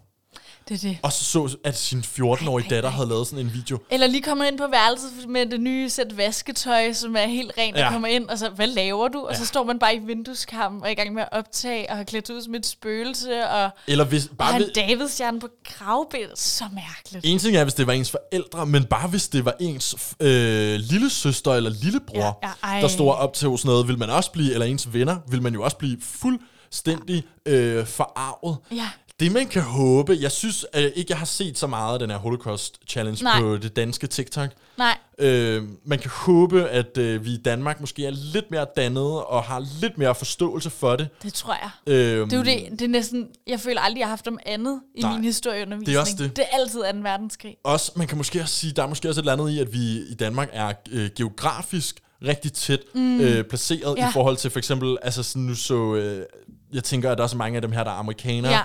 [0.68, 0.98] Det er det.
[1.02, 2.96] og så så, at sin 14-årige Ej, ej, datter ej.
[2.96, 3.78] havde lavet sådan en video.
[3.90, 7.74] Eller lige kommer ind på værelset med det nye sæt vasketøj, som er helt rent,
[7.76, 7.90] og Ja.
[7.90, 9.18] kommer ind, og så, hvad laver du?
[9.26, 9.38] Og Ja.
[9.38, 12.04] så står man bare i vindueskampen og er i gang med at optage, og har
[12.04, 16.38] klædt ud som et spøgelse, og Eller hvis, bare bare har en Davidsstjerne på kravbenet.
[16.38, 17.24] Så mærkeligt.
[17.26, 20.74] En ting er, hvis det var ens forældre, men bare hvis det var ens øh,
[20.80, 22.80] lille søster eller lillebror, Ja, ja, ej.
[22.80, 25.54] der stod op til sådan noget, vil man også blive, eller ens venner, vil man
[25.54, 28.56] jo også blive fuldstændig øh, forarvet.
[28.72, 28.88] Ja.
[29.20, 32.10] Det man kan håbe, jeg synes øh, ikke, jeg har set så meget af den
[32.10, 33.40] her Holocaust Challenge Nej.
[33.40, 34.50] på det danske TikTok.
[34.78, 39.24] Nej, Øh, man kan håbe, at øh, vi i Danmark måske er lidt mere dannede
[39.24, 41.08] og har lidt mere forståelse for det.
[41.22, 41.70] det tror jeg.
[41.94, 44.38] Øh, Det er jo det, det er næsten, jeg føler aldrig, jeg har haft om
[44.46, 45.86] andet i Nej, min historieundervisning.
[45.86, 46.36] det er også det.
[46.36, 46.98] Det er altid 2.
[47.02, 47.56] verdenskrig.
[47.64, 49.72] også, man kan måske også sige, der er måske også et eller andet i, at
[49.72, 53.20] vi i Danmark er øh, geografisk rigtig tæt mm.
[53.20, 54.08] øh, placeret ja.
[54.08, 56.26] I forhold til for eksempel, altså sådan nu så, øh,
[56.72, 58.62] jeg tænker, at der er også mange af dem her, der er amerikanere, ja.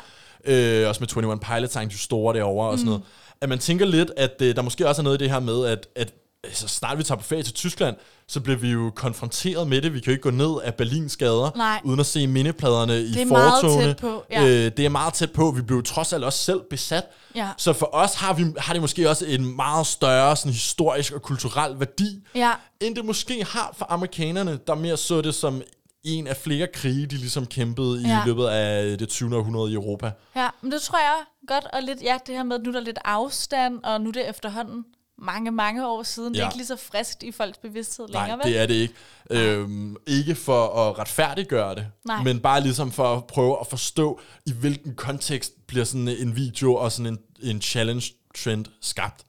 [0.47, 3.01] Øh, også med 21 Pilots, de store derovre og sådan noget,
[3.41, 5.65] at man tænker lidt, at øh, der måske også er noget i det her med,
[5.65, 6.13] at, at
[6.53, 7.95] så snart vi tager på ferie til Tyskland,
[8.27, 9.93] så bliver vi jo konfronteret med det.
[9.93, 11.82] Vi kan jo ikke gå ned af Berlins gader, Nej.
[11.84, 13.88] uden at se mindepladerne i Det er meget fortogene.
[13.88, 14.43] tæt på, ja.
[14.43, 15.51] øh, det er meget tæt på.
[15.51, 17.03] Vi blev trods alt også selv besat.
[17.36, 17.49] Ja.
[17.58, 21.21] Så for os har, vi, har det måske også en meget større sådan, historisk og
[21.21, 22.51] kulturel værdi, Ja,
[22.82, 25.62] end det måske har for amerikanerne, der mere så det som
[26.03, 28.23] en af flere krige, de ligesom kæmpede i Ja.
[28.25, 29.37] løbet af det 20.
[29.37, 30.11] århundrede i Europa.
[30.35, 32.73] ja, men det tror jeg godt, og lidt, ja, det her med, at nu er
[32.73, 34.85] der lidt afstand, og nu er det efterhånden
[35.17, 36.33] mange, mange år siden.
[36.33, 36.43] Det Ja.
[36.43, 38.53] er ikke lige så friskt i folks bevidsthed Nej, længere, vel?
[38.53, 38.93] det er det ikke.
[39.29, 42.23] Øhm, ikke for at retfærdiggøre det, Nej.
[42.23, 46.75] men bare ligesom for at prøve at forstå, i hvilken kontekst bliver sådan en video
[46.75, 47.19] og sådan en,
[47.51, 49.23] en challenge-trend skabt.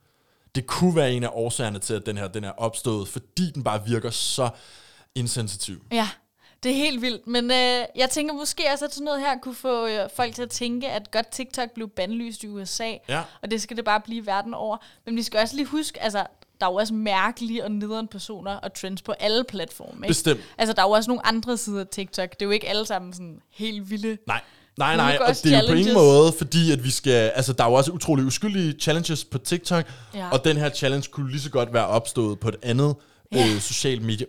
[0.55, 3.65] Det kunne være en af årsagerne til, at den her den er opstået, fordi den
[3.65, 4.51] bare virker så
[5.15, 5.83] insensitiv.
[5.93, 6.09] Ja,
[6.65, 9.55] Det er helt vildt, men øh, jeg tænker måske også, at sådan noget her kunne
[9.55, 13.23] få øh, folk til at tænke, at godt TikTok blev bandlyst i USA, Ja.
[13.43, 14.77] og det skal det bare blive verden over.
[15.07, 16.27] Men vi skal også lige huske, altså,
[16.61, 19.97] der er jo også mærkelige og nederen personer og trends på alle platforme.
[19.97, 20.09] Ikke?
[20.09, 20.41] Bestemt.
[20.59, 22.31] Altså, der er jo også nogle andre sider af TikTok.
[22.31, 24.19] Det er jo ikke alle sammen sådan helt vilde.
[24.27, 24.41] Nej.
[24.79, 27.33] Nej, nej, og det er jo på ingen måde, fordi at vi skal...
[27.35, 29.85] Altså, der er jo også utrolig uskyldige challenges på TikTok,
[30.15, 30.29] Ja.
[30.31, 32.95] og den her challenge kunne lige så godt være opstået på et andet
[33.33, 33.47] Ja.
[33.55, 34.27] øh, socialt medie.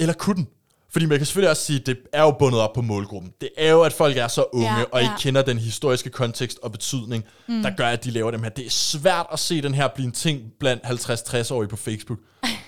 [0.00, 0.48] Eller kunne den?
[0.92, 3.32] Fordi man kan selvfølgelig også sige, at det er jo bundet op på målgruppen.
[3.40, 5.18] Det er jo, at folk er så unge, Ja, og ikke ja.
[5.18, 7.62] kender den historiske kontekst og betydning, mm.
[7.62, 8.50] der gør, at de laver dem her.
[8.50, 12.18] Det er svært at se den her blive en ting blandt 50-60-årige på Facebook.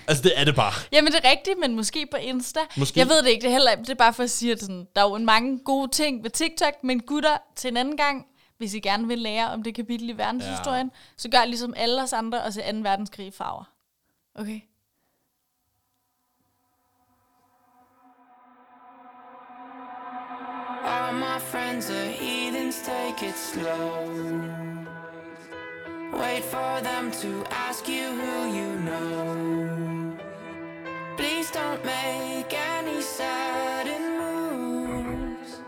[0.07, 0.73] altså, det er det bare.
[0.91, 2.59] Jamen, det er rigtigt, men måske på Insta.
[2.77, 2.99] Måske.
[2.99, 4.87] Jeg ved det ikke, det er, heller, det er bare for at sige, at sådan,
[4.95, 8.25] der er jo mange gode ting ved TikTok, men gutter, til en anden gang,
[8.57, 10.99] hvis I gerne vil lære om det kapitel i verdenshistorien, ja.
[11.17, 12.77] så gør ligesom alle os andre og se 2.
[12.77, 13.63] verdenskrig i farver.
[14.35, 14.59] Okay?
[20.87, 24.05] All my friends are heathens, take it slow.
[26.13, 30.15] Wait for them to ask you who you know.
[31.17, 35.59] Please don't make any sudden moves.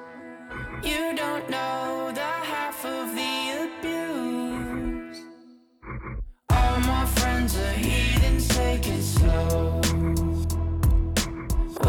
[0.84, 5.24] You don't know the half of the abuse.
[6.51, 9.82] All my friends are heathens, take it slow.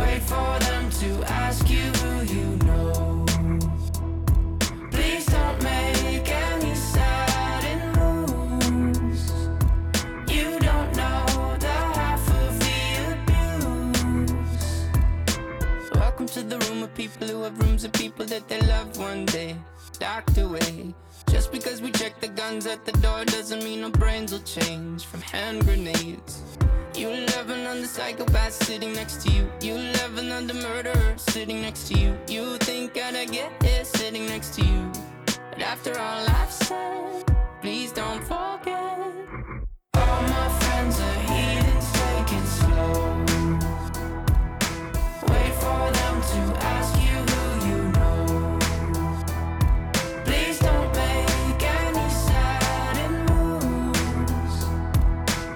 [0.01, 2.68] Wait for them to ask you who you know.
[16.99, 19.55] People who have rooms of people that they loved one day
[20.01, 20.93] docked away.
[21.31, 25.05] Just because we check the guns at the door doesn't mean our brains will change
[25.07, 26.43] from hand grenades.
[26.97, 29.49] You love another psychopath sitting next to you.
[29.61, 32.19] You love another murderer sitting next to you.
[32.27, 35.08] You think I'd get here sitting next to you.
[35.61, 37.25] After all I've said,
[37.61, 38.99] please don't forget.
[39.95, 43.25] All my friends are heathens, take it slow.
[45.29, 48.59] Wait for them to ask you who you know.
[50.25, 54.57] Please don't make any sudden moves.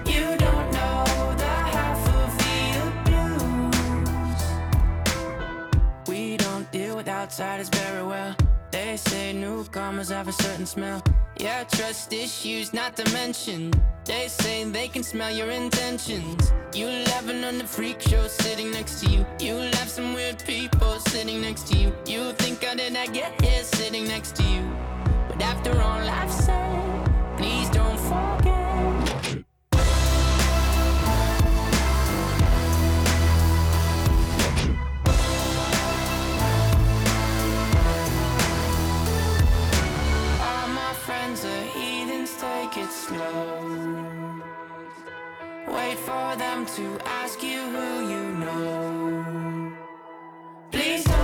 [0.05, 1.03] You don't know
[1.37, 4.45] the half of the abuse.
[6.07, 8.35] We don't deal with outsiders very well.
[9.13, 10.99] They say newcomers have a certain smell.
[11.37, 13.71] Yeah, trust issues not to mention.
[14.05, 16.51] They say they can smell your intentions.
[16.73, 19.23] You laughing on the freak show sitting next to you.
[19.39, 21.93] You laugh some weird people sitting next to you.
[22.07, 24.63] You think I did not get here sitting next to you.
[25.27, 27.12] But after all I've said,
[42.73, 44.41] take it slow.
[45.67, 49.73] Wait for them to ask you who you know.
[50.71, 51.22] Please don't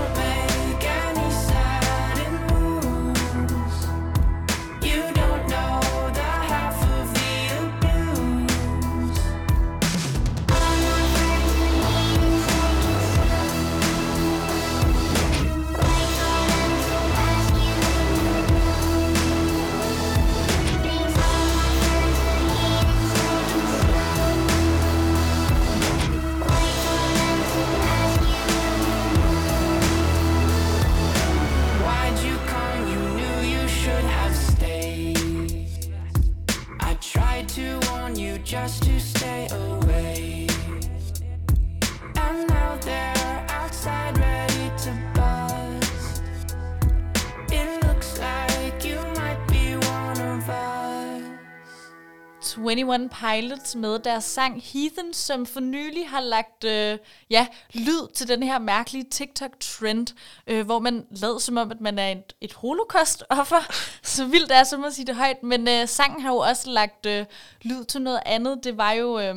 [52.94, 56.98] 21 Pilots med deres sang Heathen, som for nylig har lagt øh,
[57.30, 60.08] ja, lyd til den her mærkelige TikTok-trend,
[60.48, 63.74] øh, hvor man lader som om, at man er et, et holocaust-offer.
[64.04, 65.44] Så vildt er som at sige det højt.
[65.44, 67.26] Men øh, sangen har jo også lagt øh,
[67.62, 68.60] lyd til noget andet.
[68.64, 69.36] Det var jo øh,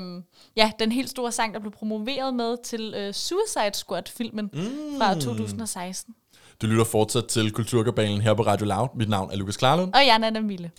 [0.56, 4.98] ja, den helt store sang, der blev promoveret med til øh, Suicide Squad-filmen mm.
[4.98, 6.14] fra 2016.
[6.62, 8.88] Du lytter fortsat til Kulturkabalen her på Radio Loud.
[8.96, 9.94] Mit navn er Lukas Klarlund.
[9.94, 10.70] Og jeg er Anna Mille.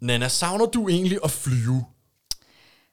[0.00, 1.84] Nana, savner du egentlig at flyve?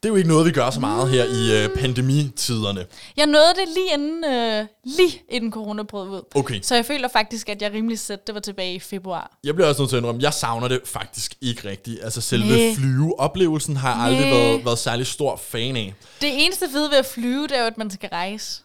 [0.04, 2.86] Det er jo ikke noget, vi gør så meget her i øh, pandemitiderne.
[3.18, 6.22] Jeg nåede det lige inden, øh, lige inden corona brød ud.
[6.36, 6.60] Okay.
[6.62, 9.38] Så jeg føler faktisk, at jeg rimelig sæt, det var tilbage i februar.
[9.44, 12.04] Jeg bliver også nødt til at indrømme, jeg savner det faktisk ikke rigtigt.
[12.04, 12.74] Altså selve Næ.
[12.76, 14.38] flyveoplevelsen har jeg aldrig Næ.
[14.38, 15.94] været, været særlig stor fan af.
[16.22, 18.62] Det eneste fede ved at flyve, det er jo, at man skal rejse.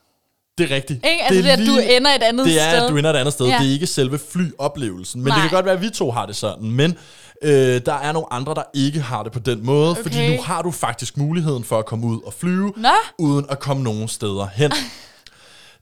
[0.59, 1.07] Det er rigtigt.
[1.07, 1.23] Ikke?
[1.23, 2.83] Altså det, er, at du ender et andet det er, sted.
[2.85, 3.47] at du ender et andet sted.
[3.47, 3.59] Ja.
[3.59, 5.23] Det er ikke selve flyoplevelsen.
[5.23, 5.37] Men Nej.
[5.37, 6.71] det kan godt være, at vi to har det sådan.
[6.71, 6.99] Men
[7.43, 9.91] øh, der er nogle andre, der ikke har det på den måde.
[9.91, 10.03] Okay.
[10.03, 12.89] Fordi nu har du faktisk muligheden for at komme ud og flyve, Nå.
[13.19, 14.73] uden at komme nogen steder hen.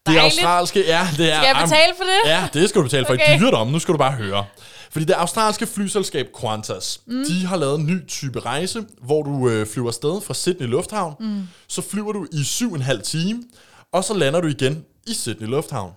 [0.07, 0.25] Det Dejligt.
[0.25, 1.37] australske, ja, det er...
[1.37, 2.31] Skal jeg betale for det?
[2.31, 3.13] Ja, det skal du betale for.
[3.13, 3.25] Okay.
[3.25, 3.41] Okay.
[3.41, 4.45] Dyrt om, nu skal du bare høre.
[4.91, 7.25] Fordi det australske flyselskab Qantas, mm.
[7.29, 11.15] de har lavet en ny type rejse, hvor du øh, flyver afsted fra Sydney Lufthavn.
[11.21, 11.43] Mm.
[11.69, 13.43] Så flyver du i syv og en halv time,
[13.93, 15.93] og så lander du igen i Sydney Lufthavn.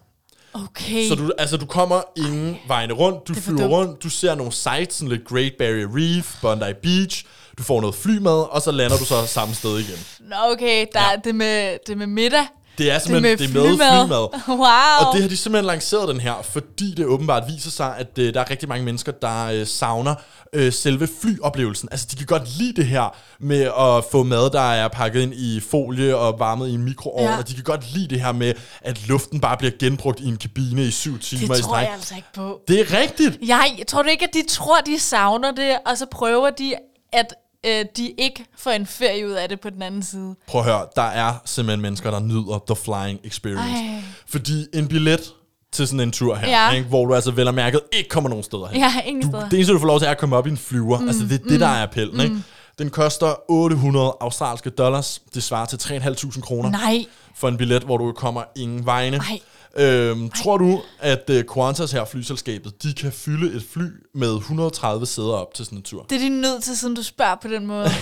[0.54, 1.08] Okay.
[1.10, 3.72] Så du, altså, du kommer ingen vegne rundt, du er flyver dumt.
[3.74, 7.26] rundt, du ser nogle sites, sådan lidt Great Barrier Reef, Bondi Beach,
[7.58, 9.98] du får noget flymad, og så lander du så samme sted igen.
[10.20, 11.14] Nå, okay, der Ja.
[11.14, 12.46] er det med, det med middag.
[12.78, 14.28] Det er Det simpelthen med det er med flymad.
[14.64, 15.08] Wow.
[15.08, 18.34] Og det har de simpelthen lanceret den her, fordi det åbenbart viser sig, at øh,
[18.34, 20.16] der er rigtig mange mennesker, der øh, savner
[20.54, 21.90] øh, selve flyoplevelsen.
[21.92, 25.34] Altså, de kan godt lide det her med at få mad, der er pakket ind
[25.34, 27.38] i folie og varmet i en mikroovn, Ja.
[27.38, 30.38] og de kan godt lide det her med, at luften bare bliver genbrugt i en
[30.38, 31.86] kabine i syv timer det i tror stræk.
[31.86, 32.62] jeg altså ikke på.
[32.68, 33.38] Det er rigtigt.
[33.48, 36.74] Jeg tror du ikke, at de tror, de savner det, og så prøver de,
[37.14, 37.34] at
[37.66, 40.36] øh, de ikke får en ferie ud af det på den anden side.
[40.48, 43.84] Prøv at høre, der er simpelthen mennesker, der nyder the flying experience.
[43.86, 44.04] Ej.
[44.28, 45.34] Fordi en billet
[45.72, 46.72] til sådan en tur her, Ja.
[46.72, 48.82] ikke, hvor du altså vel og mærket ikke kommer nogen steder hen.
[48.82, 49.44] Ja, ingen du, steder.
[49.50, 51.00] Det eneste, du får lov til, er at komme op i en flyver.
[51.00, 52.18] Mm, altså, det er det, der er appellen.
[52.18, 52.24] Mm.
[52.24, 52.36] Ikke?
[52.80, 55.22] Den koster 800 australske dollars.
[55.34, 57.06] Det svarer til 3.500 kroner Nej.
[57.36, 59.18] for en billet, hvor du kommer ingen vegne.
[59.18, 59.40] Nej.
[59.78, 65.06] Øhm, tror du, at uh, Qantas her, flyselskabet, de kan fylde et fly med 130
[65.06, 66.06] sæder op til sådan en tur?
[66.10, 67.90] Det er de nødt til, siden du spørger på den måde.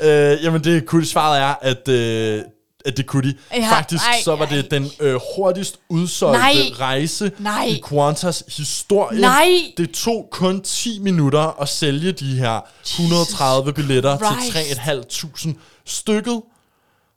[0.00, 2.42] Øh, jamen, det kunne svaret er, at, øh,
[2.84, 3.36] at det kunne de.
[3.54, 4.56] Ja, Faktisk ej, så var ej.
[4.56, 6.54] det den øh, hurtigst udsolgte Nej.
[6.78, 7.64] rejse Nej.
[7.64, 9.20] i Qantas historie.
[9.20, 9.48] Nej.
[9.76, 14.52] Det tog kun 10 minutter at sælge de her 130 billetter Christ.
[14.52, 16.42] til 3.500 stykket,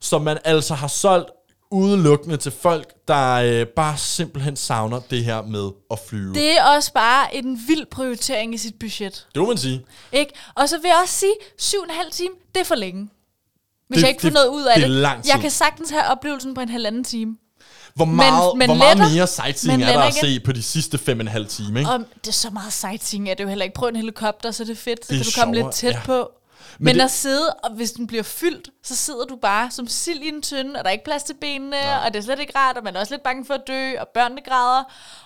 [0.02, 1.30] som man altså har solgt
[1.74, 6.34] udelukkende til folk, der øh, bare simpelthen savner det her med at flyve.
[6.34, 9.28] Det, er også bare en vild prioritering i sit budget.
[9.36, 9.86] det må man sige.
[10.12, 10.32] Ikke?
[10.56, 13.10] Og så vil jeg også sige, syv og en halv time, det er for længe.
[13.88, 15.04] Hvis Det- jeg ikke får noget ud af det det.
[15.06, 15.22] er.
[15.28, 17.38] Jeg kan sagtens have oplevelsen på en halvanden time.
[17.96, 20.64] Hvor meget, men hvor meget letter, mere sightseeing men er der at se på de
[20.64, 21.92] sidste fem og en halv time, ikke?
[21.92, 23.74] Og det er så meget sightseeing, at det jo heller ikke.
[23.76, 25.06] Prøv en helikopter, så er det fedt.
[25.06, 26.00] Så Det er kan du komme sjovere, lidt tæt ja.
[26.06, 26.30] på.
[26.80, 29.88] Men Men, det- at sidde, og hvis den bliver fyldt, så sidder du bare som
[29.88, 32.04] sild i en tynde, og der er ikke plads til benene, Nej.
[32.06, 33.92] og det er slet ikke rart, og man er også lidt bange for at dø,
[34.00, 34.84] og børnene græder.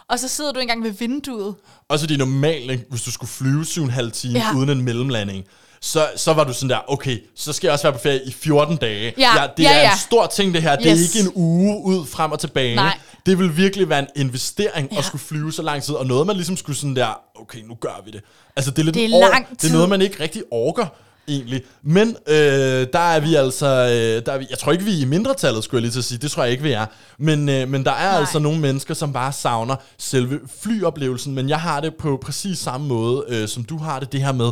[0.09, 1.55] Og så sidder du engang ved vinduet.
[1.89, 2.85] Og så det er normalt, ikke?
[2.89, 4.45] hvis du skulle flyve 7,5 timer Ja.
[4.47, 4.55] ja.
[4.57, 5.45] uden en mellemlanding,
[5.81, 8.31] så, så var du sådan der, okay, så skal jeg også være på ferie i
[8.31, 9.13] 14 dage.
[9.17, 9.91] Ja, det ja, er ja.
[9.91, 10.75] en stor ting det her.
[10.75, 11.15] Det er Yes.
[11.15, 12.75] ikke en uge ud, frem og tilbage.
[12.75, 12.97] Nej.
[13.25, 14.97] Det vil virkelig være en investering Ja.
[14.97, 17.75] at skulle flyve så lang tid, og noget man ligesom skulle sådan der, okay, nu
[17.75, 18.21] gør vi det.
[18.55, 20.85] Altså det er lidt Det er år, Det er noget, man ikke rigtig orker
[21.27, 21.61] egentlig.
[21.83, 25.01] Men øh, der er vi altså, øh, der er vi, jeg tror ikke, vi er
[25.01, 26.17] i mindretallet, skulle jeg lige til at sige.
[26.17, 26.85] Det tror jeg ikke, vi er.
[27.19, 28.19] Men, øh, men der er Nej.
[28.19, 31.35] altså nogle mennesker, som bare savner selve flyoplevelsen.
[31.35, 34.11] Men jeg har det på præcis samme måde, øh, som du har det.
[34.11, 34.51] Det her med,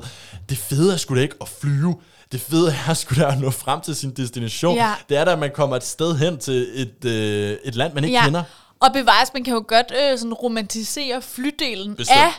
[0.49, 1.95] det fede er sgu da ikke at flyve.
[2.31, 4.75] Det fede er sgu da at nå frem til sin destination.
[4.75, 4.93] Ja.
[5.09, 8.03] Det er da, at man kommer et sted hen til et, øh, et land, man
[8.03, 8.43] ikke kender.
[8.79, 12.17] Og bevares, man kan jo godt øh, sådan romantisere flydelen Bestemt.
[12.19, 12.31] af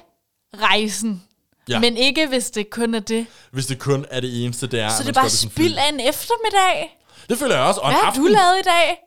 [0.62, 1.22] rejsen.
[1.68, 1.78] Ja.
[1.78, 3.26] Men ikke, hvis det kun er det.
[3.52, 4.88] Hvis det kun er det eneste, det er.
[4.88, 6.98] Så det er bare spild af en eftermiddag.
[7.28, 7.80] Det føler jeg også.
[7.80, 8.22] Og Hvad har aften.
[8.22, 8.98] du lavet i dag?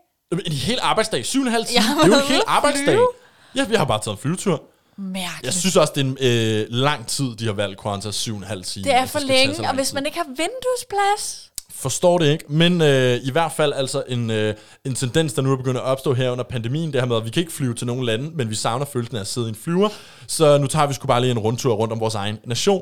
[0.45, 1.25] En hel arbejdsdag.
[1.25, 1.83] Syv og en halv time.
[2.03, 2.83] Det er jo en hel arbejdsdag.
[2.85, 3.07] flyve.
[3.55, 4.63] Ja, vi har bare taget en flyvetur.
[4.97, 5.43] Mærkeligt.
[5.43, 8.37] Jeg synes også, det er en øh, lang tid, de har valgt Qantas syv og
[8.37, 8.83] en halv time.
[8.83, 11.48] det er for længe, og hvis man ikke har vinduesplads...
[11.79, 14.55] Forstår det ikke, men øh, i hvert fald altså en, øh,
[14.85, 17.25] en tendens, der nu er begyndt at opstå her under pandemien, det her med, at
[17.25, 19.49] vi kan ikke flyve til nogen lande, men vi savner følelsen af at sidde i
[19.49, 19.89] en flyver,
[20.27, 22.81] så nu tager vi sgu bare lige en rundtur rundt om vores egen nation.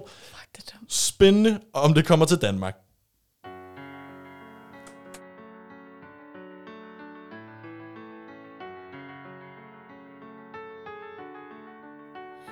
[0.89, 2.75] Spændende, om det kommer til Danmark.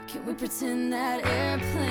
[0.08, 1.85] Can we pretend that airplanes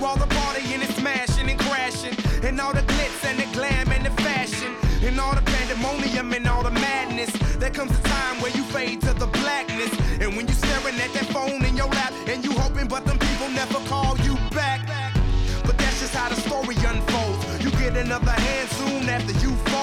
[0.00, 4.06] All the partying and smashing and crashing, and all the glitz and the glam and
[4.06, 4.72] the fashion,
[5.02, 9.02] and all the pandemonium and all the madness, there comes a time where you fade
[9.02, 9.92] to the blackness.
[10.22, 13.18] And when you're staring at that phone in your lap, and you hoping, but them
[13.18, 14.80] people never call you back.
[15.66, 17.62] But that's just how the story unfolds.
[17.62, 19.77] You get another hand soon after you fold.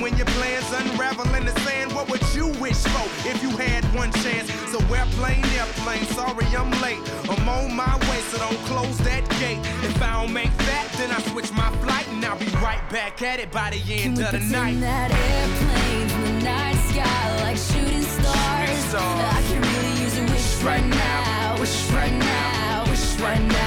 [0.00, 3.50] And when your plans unravel in the sand, what would you wish for if you
[3.50, 4.50] had one chance?
[4.72, 6.96] So airplane, airplane, sorry I'm late.
[7.28, 9.58] I'm on my way, so don't close that gate.
[9.84, 13.20] If I don't make that, then I switch my flight and I'll be right back
[13.20, 14.80] at it by the Can end we of the night.
[14.80, 18.78] that airplanes in the night sky like shooting stars?
[18.88, 19.34] stars.
[19.36, 23.59] I can really use a wish right now, wish right now, wish right now.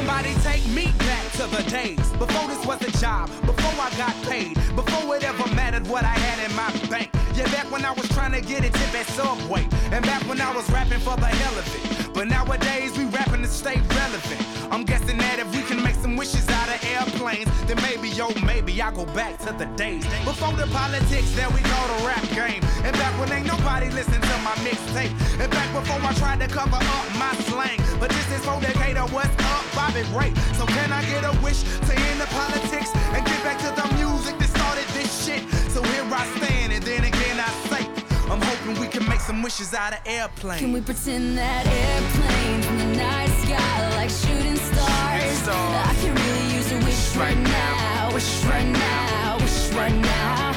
[0.00, 4.14] Somebody take me back to the days before this was a job, before I got
[4.22, 7.10] paid, before it ever mattered what I had in my bank.
[7.40, 10.42] Yeah, back when I was trying to get a tip at Subway, and back when
[10.42, 12.12] I was rapping for the hell of it.
[12.12, 14.44] But nowadays we rapping to stay relevant.
[14.70, 18.28] I'm guessing that if we can make some wishes out of airplanes, then maybe, yo,
[18.44, 22.20] maybe I'll go back to the days before the politics that we call the rap
[22.36, 26.40] game, and back when ain't nobody listened to my mixtape, and back before I tried
[26.40, 27.80] to cover up my slang.
[27.98, 30.36] But this is for Decatur, what's up, Bobby Ray?
[30.60, 33.88] So can I get a wish to end the politics and get back to the
[33.96, 35.40] music that started this shit?
[35.72, 37.09] So here I stand, and then
[38.60, 40.60] hoping we can make some wishes out of airplanes.
[40.60, 45.38] Can we pretend that airplanes in the night sky like shooting stars?
[45.38, 45.86] stars.
[45.86, 50.49] I can really use a wish right now, wish right now, wish right now.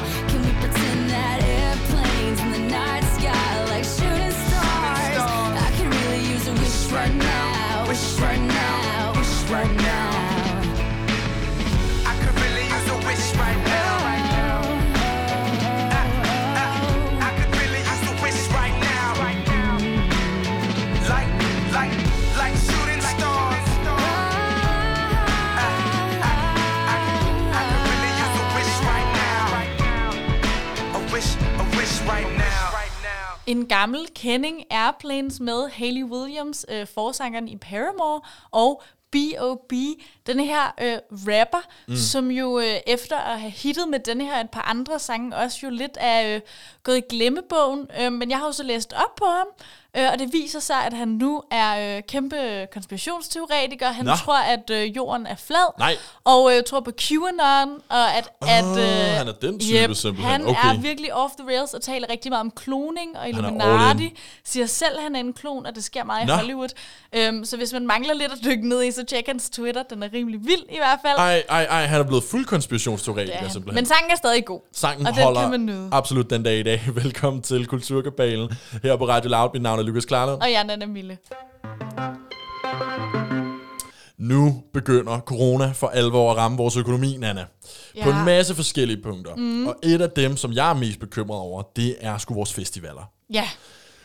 [33.48, 38.22] En gammel kending Airplanes med Hayley Williams, øh, forsangeren i Paramore,
[38.52, 39.74] og B.O.B.,
[40.28, 41.96] den her øh, rapper, mm.
[41.96, 45.60] som jo øh, efter at have hittet med den her et par andre sange, også
[45.64, 46.42] jo lidt er øh,
[46.84, 47.88] gået i glemmebogen.
[48.02, 49.48] Øh, men jeg har jo så læst op på ham,
[49.98, 53.88] øh, og det viser sig, at han nu er øh, kæmpe konspirationsteoretiker.
[53.92, 54.12] Han Nå.
[54.16, 55.96] tror, at øh, jorden er flad, Nej.
[56.24, 58.30] og øh, tror på QAnon, og at...
[58.42, 60.32] at øh, han er den type simpelthen.
[60.32, 60.70] Han Okay.
[60.76, 64.04] er virkelig off the rails og taler rigtig meget om kloning og Illuminati.
[64.06, 64.12] in.
[64.44, 66.34] Siger selv, at han er en klon, og det sker meget Nå.
[66.34, 66.70] i Hollywood.
[67.16, 69.84] Øhm, så hvis man mangler lidt at dykke ned i, så tjek hans Twitter.
[69.84, 71.18] Den er rimelig vild i hvert fald.
[71.18, 73.76] Ej, ej, ej, han er blevet fuld konspirationsteoretiker er simpelthen.
[73.76, 74.60] Men sangen er stadig god.
[74.74, 75.90] Sangen og den holder kan man nyde.
[75.92, 76.82] absolut den dag i dag.
[77.04, 78.50] Velkommen til Kulturkabalen
[78.84, 79.50] her på Radio Loud.
[79.54, 80.42] Mit navn er Lukas Klarlund.
[80.42, 81.18] Og jeg er Nana Mille.
[84.18, 87.42] Nu begynder corona for alvor at ramme vores økonomi, Nana.
[88.04, 88.20] På Ja.
[88.20, 89.36] en masse forskellige punkter.
[89.36, 89.68] Mm.
[89.68, 93.12] Og et af dem, som jeg er mest bekymret over, det er sgu vores festivaler.
[93.34, 93.50] Ja.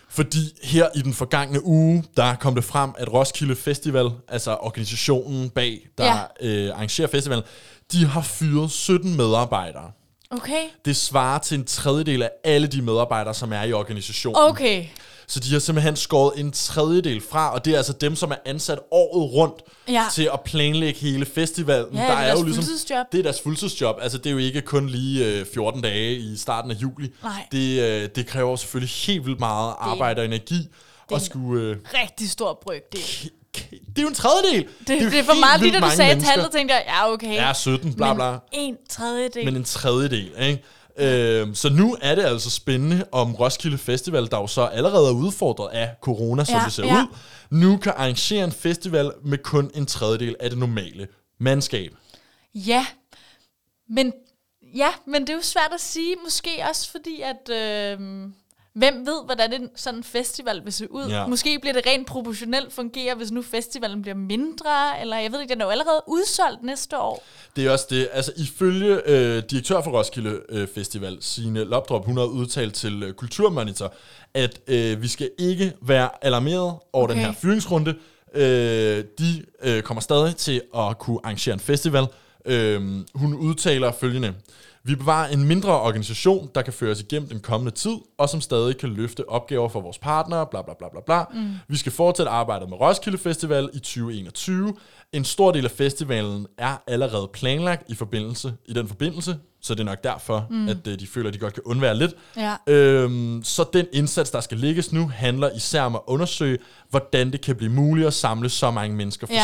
[0.09, 5.51] Fordi her i den forgangne uge, der kom det frem, at Roskilde Festival, altså organisationen
[5.51, 6.05] bag, der
[6.41, 6.47] ja.
[6.49, 7.45] øh, arrangerer festivalen,
[7.93, 9.91] de har fyret 17 medarbejdere.
[10.31, 10.63] Okay.
[10.85, 14.37] Det svarer til en tredjedel af alle de medarbejdere, som er i organisationen.
[14.43, 14.85] Okay.
[15.31, 18.37] Så de har simpelthen skåret en tredjedel fra, og det er altså dem, som er
[18.47, 19.55] ansat året rundt
[19.89, 20.05] Ja.
[20.13, 21.95] til at planlægge hele festivalen.
[21.95, 23.07] Ja, det er deres fuldtidsjob.
[23.13, 23.97] Det er deres fuldtidsjob.
[24.03, 27.13] Altså, det er jo ikke kun lige øh, 14 dage i starten af juli.
[27.23, 27.33] Nej.
[27.53, 30.69] Det, øh, det kræver selvfølgelig helt vildt meget arbejde og energi.
[31.11, 33.01] er at en- skulle, øh, Rigtig stor brygdel.
[33.55, 34.65] det er jo en tredjedel.
[34.79, 36.35] Det, det, jo det er for meget lige, da du sagde mennesker.
[36.35, 37.35] tallet, tænkte jeg, ja, okay.
[37.35, 38.31] Ja, 17, bla bla.
[38.31, 39.45] Men en tredjedel.
[39.45, 40.65] Men en tredjedel, ikke?
[40.99, 45.13] Øhm, så nu er det altså spændende, om Roskilde Festival, der jo så allerede er
[45.13, 47.03] udfordret af corona, som Ja, det ser ja.
[47.03, 47.07] ud,
[47.51, 51.09] nu kan arrangere en festival med kun en tredjedel af det normale
[51.41, 51.93] mandskab.
[52.55, 52.87] Ja,
[53.89, 54.13] men,
[54.77, 58.29] ja, men det er jo svært at sige, måske også fordi, at øh,
[58.79, 61.09] hvem ved, hvordan en sådan festival vil se ud.
[61.09, 61.27] Ja.
[61.27, 65.55] Måske bliver det rent proportionelt fungere, hvis nu festivalen bliver mindre, eller jeg ved ikke,
[65.55, 67.25] den er jo allerede udsolgt næste år.
[67.57, 68.09] Det er også det.
[68.13, 73.13] Altså ifølge øh, direktør for Roskilde øh, Festival, Signe Lopdrop, hun har udtalt til øh,
[73.13, 73.93] Kulturmonitor,
[74.35, 77.15] at øh, vi skal ikke være alarmeret over okay.
[77.15, 77.95] den her fyringsrunde.
[78.35, 82.07] Øh, de øh, kommer stadig til at kunne arrangere en festival.
[82.45, 82.81] Øh,
[83.15, 84.35] hun udtaler følgende.
[84.89, 88.79] Vi bevarer en mindre organisation, der kan føres igennem den kommende tid, og som stadig
[88.79, 91.25] kan løfte opgaver for vores partnere, bla bla bla bla bla.
[91.41, 91.55] Mm.
[91.69, 94.75] Vi skal fortsætte arbejdet med Roskilde Festival i 2021.
[95.13, 99.81] En stor del af festivalen er allerede planlagt i, forbindelse, i den forbindelse, så det
[99.81, 100.69] er nok derfor, mm.
[100.69, 102.15] at øh, de føler, at de godt kan undvære lidt.
[102.37, 102.55] Ja.
[102.67, 106.59] Øhm, så den indsats, der skal lægges nu, handler især om at undersøge,
[106.91, 109.43] hvordan det kan blive muligt at samle så mange mennesker Ja.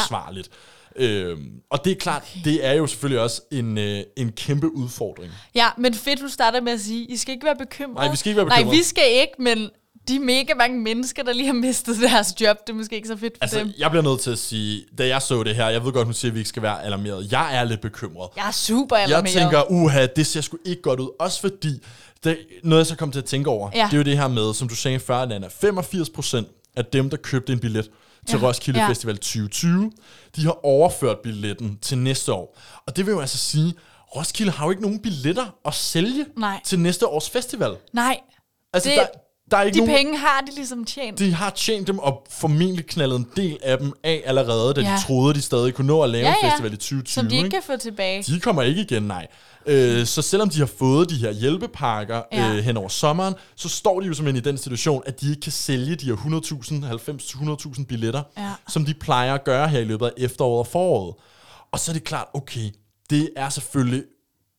[0.96, 2.40] Øhm, og det er klart, okay.
[2.50, 5.32] det er jo selvfølgelig også en, øh, en kæmpe udfordring.
[5.54, 7.94] Ja, men fedt, du starter med at sige, I skal ikke være bekymrede.
[8.06, 8.78] Nej, vi skal ikke være Nej, bekymrede.
[8.78, 9.70] vi skal ikke, men
[10.08, 13.16] de mega mange mennesker, der lige har mistet deres job, det er måske ikke så
[13.16, 13.72] fedt for Altså, dem.
[13.78, 16.14] jeg bliver nødt til at sige, da jeg så det her, jeg ved godt, hun
[16.14, 17.32] siger, at vi ikke skal være alarmeret.
[17.32, 18.28] Jeg er lidt bekymret.
[18.36, 19.34] Jeg er super Jeg alarmeret.
[19.34, 21.08] tænker, uha, det ser sgu ikke godt ud.
[21.18, 21.68] Også fordi,
[22.24, 23.84] det, noget jeg så kom til at tænke over, Ja.
[23.90, 27.10] det er jo det her med, som du sagde før, Nana, 85 procent af dem,
[27.10, 27.90] der købte en billet
[28.28, 28.46] til Ja.
[28.46, 28.88] Roskilde Ja.
[28.88, 29.92] Festival 2020,
[30.36, 32.58] de har overført billetten til næste år.
[32.86, 33.74] Og det vil jo altså sige,
[34.16, 36.60] Roskilde har jo ikke nogen billetter at sælge Nej.
[36.64, 37.76] til næste års festival.
[37.92, 38.18] Nej,
[38.74, 39.06] Altså, Det- der,
[39.50, 39.96] der er ikke de nogen...
[39.96, 41.18] penge har de ligesom tjent.
[41.18, 44.86] De har tjent dem og formentlig knaldet en del af dem af allerede, da Ja.
[44.96, 46.48] de troede, de stadig kunne nå at lave Ja, en ja.
[46.50, 47.12] festival i 2020.
[47.22, 47.54] som de ikke ikke?
[47.54, 48.22] kan få tilbage.
[48.22, 49.26] De kommer ikke igen, nej.
[49.66, 52.50] Øh, så selvom de har fået de her hjælpepakker Ja.
[52.52, 55.40] øh, hen over sommeren, så står de jo simpelthen i den situation, at de ikke
[55.40, 58.52] kan sælge de her 100.000, 90-100.000 billetter, Ja.
[58.68, 61.14] som de plejer at gøre her i løbet af efteråret og foråret.
[61.72, 62.70] Og så er det klart, okay,
[63.10, 64.02] det er selvfølgelig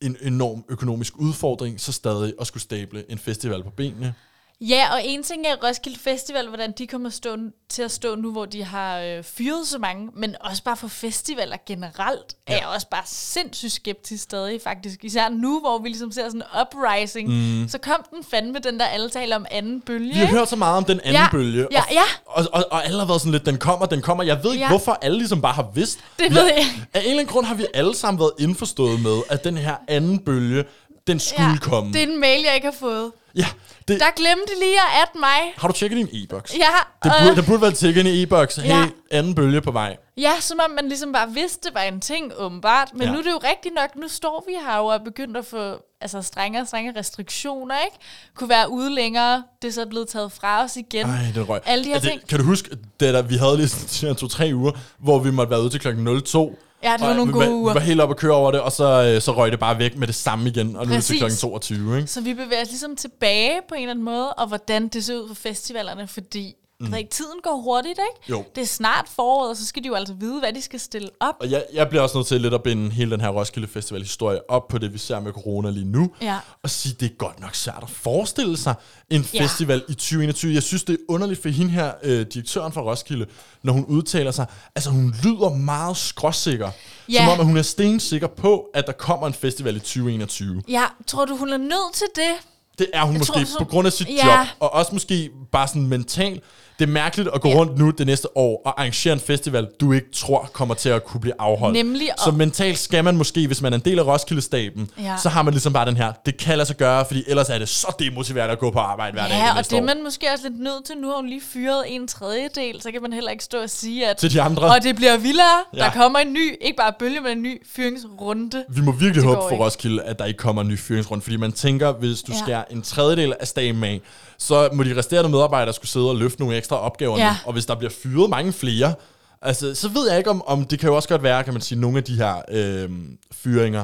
[0.01, 4.13] en enorm økonomisk udfordring, så stadig at skulle stable en festival på benene.
[4.61, 7.37] Ja, og en ting er Roskilde Festival, hvordan de kommer stå,
[7.69, 10.87] til at stå nu, hvor de har øh, fyret så mange, men også bare for
[10.87, 12.53] festivaler generelt, ja.
[12.53, 15.03] er jeg også bare sindssygt skeptisk stadig faktisk.
[15.03, 17.67] Især nu, hvor vi ligesom ser sådan en uprising, mm.
[17.69, 20.13] så kom den fandme den der alle taler om anden bølge.
[20.13, 22.01] Vi har hørt så meget om den anden Ja, bølge, ja, og, ja.
[22.25, 24.23] Og, og, og alle har været sådan lidt, den kommer, den kommer.
[24.23, 24.69] Jeg ved ikke, Ja.
[24.69, 25.99] hvorfor alle ligesom bare har vidst.
[26.19, 26.65] Det ved jeg.
[26.93, 29.75] Af en eller anden grund har vi alle sammen været indforstået med, at den her
[29.87, 30.65] anden bølge,
[31.07, 31.93] den skulle ja, komme.
[31.93, 33.11] Det er en mail, jeg ikke har fået.
[33.35, 33.45] Ja,
[33.87, 35.53] det, Der glemte lige at add mig.
[35.57, 36.53] har du tjekket din e-boks?
[36.53, 36.65] Ja,
[37.03, 38.55] Det øh, burde, der burde være tjekket i e-boks.
[38.55, 38.87] Hey, Ja.
[39.11, 39.97] anden bølge på vej.
[40.17, 42.89] Ja, som om man ligesom bare vidste, det var en ting, åbenbart.
[42.93, 43.11] Men Ja.
[43.11, 45.75] nu er det jo rigtigt nok, nu står vi her og er begyndt at få
[46.01, 47.97] altså, strengere og strengere restriktioner, ikke?
[48.35, 51.05] Kunne være ude længere, det er så blevet taget fra os igen.
[51.05, 51.61] Ej, den røg.
[51.65, 52.27] Alle de her Er det, ting.
[52.27, 55.61] Kan du huske, da der, vi havde lige sådan to-tre uger, hvor vi måtte være
[55.61, 56.59] ude til klokken 02?
[56.85, 57.73] Ja, det var og nogle gode var, uger.
[57.73, 59.79] Vi var helt oppe at køre over det, og så, øh, så røg det bare
[59.79, 62.07] væk med det samme igen, og nu er det til klokken 22, ikke?
[62.07, 65.15] Så vi bevæger os ligesom tilbage på en eller anden måde, og hvordan det ser
[65.15, 66.93] ud for festivalerne, fordi mm.
[66.93, 68.29] ikke, tiden går hurtigt, ikke?
[68.31, 68.43] Jo.
[68.55, 71.09] Det er snart foråret, og så skal de jo altså vide, hvad de skal stille
[71.19, 71.35] op.
[71.39, 74.01] Og jeg, jeg bliver også nødt til lidt at binde hele den her Roskilde Festival
[74.01, 76.11] historie op på det, vi ser med corona lige nu.
[76.21, 76.37] Ja.
[76.63, 78.75] Og sige, det er godt nok svært at forestille sig
[79.09, 79.43] en Ja.
[79.43, 80.53] festival i 2021.
[80.53, 83.25] Jeg synes, det er underligt for hende her, øh, direktøren for Roskilde,
[83.63, 84.45] når hun udtaler sig.
[84.75, 86.71] Altså, hun lyder meget skråsikker.
[87.09, 87.17] Ja.
[87.17, 90.63] Som om, at hun er stensikker på, at der kommer en festival i 2021.
[90.67, 92.31] Ja, tror du, hun er nødt til det?
[92.79, 94.37] Det er hun Jeg måske tror så- på grund af sit Ja.
[94.37, 96.43] job, og også måske bare sådan mentalt.
[96.79, 97.55] Det er mærkeligt at gå Ja.
[97.55, 101.05] rundt nu det næste år og arrangere en festival, du ikke tror kommer til at
[101.05, 101.73] kunne blive afholdt.
[101.77, 105.15] Nemlig, Så og- mentalt skal man måske, hvis man er en del af Roskilde-staben, Ja.
[105.23, 107.57] så har man ligesom bare den her, det kan lade sig gøre, fordi ellers er
[107.57, 110.27] det så demotiverende at gå på arbejde hver dag Ja, og det er man måske
[110.33, 110.95] også lidt nødt til.
[110.97, 114.07] Nu har hun lige fyret en tredjedel, så kan man heller ikke stå og sige,
[114.09, 114.63] at Til de andre.
[114.75, 115.45] og det bliver vildere.
[115.73, 115.79] Ja.
[115.79, 118.63] Der kommer en ny, ikke bare bølge, men en ny fyringsrunde.
[118.69, 119.63] Vi må virkelig håbe for ikke.
[119.63, 122.37] Roskilde, at der ikke kommer en ny fyringsrunde, fordi man tænker, hvis du Ja.
[122.39, 124.01] skærer en tredjedel af staben af,
[124.37, 127.37] så må de resterende medarbejdere skulle sidde og løfte nogle ekstra opgaver Ja.
[127.45, 128.93] Og hvis der bliver fyret mange flere,
[129.41, 131.61] altså, så ved jeg ikke, om, om det kan jo også godt være, kan man
[131.61, 132.89] sige, nogle af de her øh,
[133.31, 133.83] fyringer,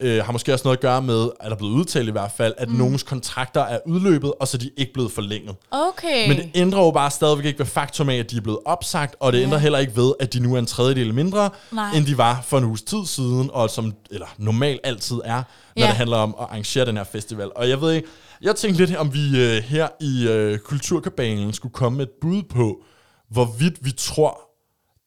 [0.00, 2.30] øh, har måske også noget at gøre med, at der er blevet udtalt i hvert
[2.36, 2.74] fald, at mm.
[2.76, 5.56] nogens kontrakter er udløbet, og så er de ikke blevet forlænget.
[5.70, 6.28] Okay.
[6.28, 9.14] Men det ændrer jo bare stadigvæk ikke ved faktum af, at de er blevet opsagt,
[9.20, 11.92] og det ændrer heller ikke ved, at de nu er en tredjedel mindre, Nej.
[11.96, 15.42] end de var for en uges tid siden, og som eller normalt altid er,
[15.76, 15.86] når Ja.
[15.86, 17.50] det handler om at arrangere den her festival.
[17.56, 18.08] Og jeg ved ikke,
[18.42, 22.42] jeg tænkte lidt, om vi øh, her i øh, Kulturkabalen skulle komme med et bud
[22.42, 22.82] på,
[23.30, 24.40] hvorvidt vi tror,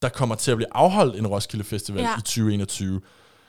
[0.01, 2.09] der kommer til at blive afholdt en Roskilde Festival Ja.
[2.17, 3.01] i 2021.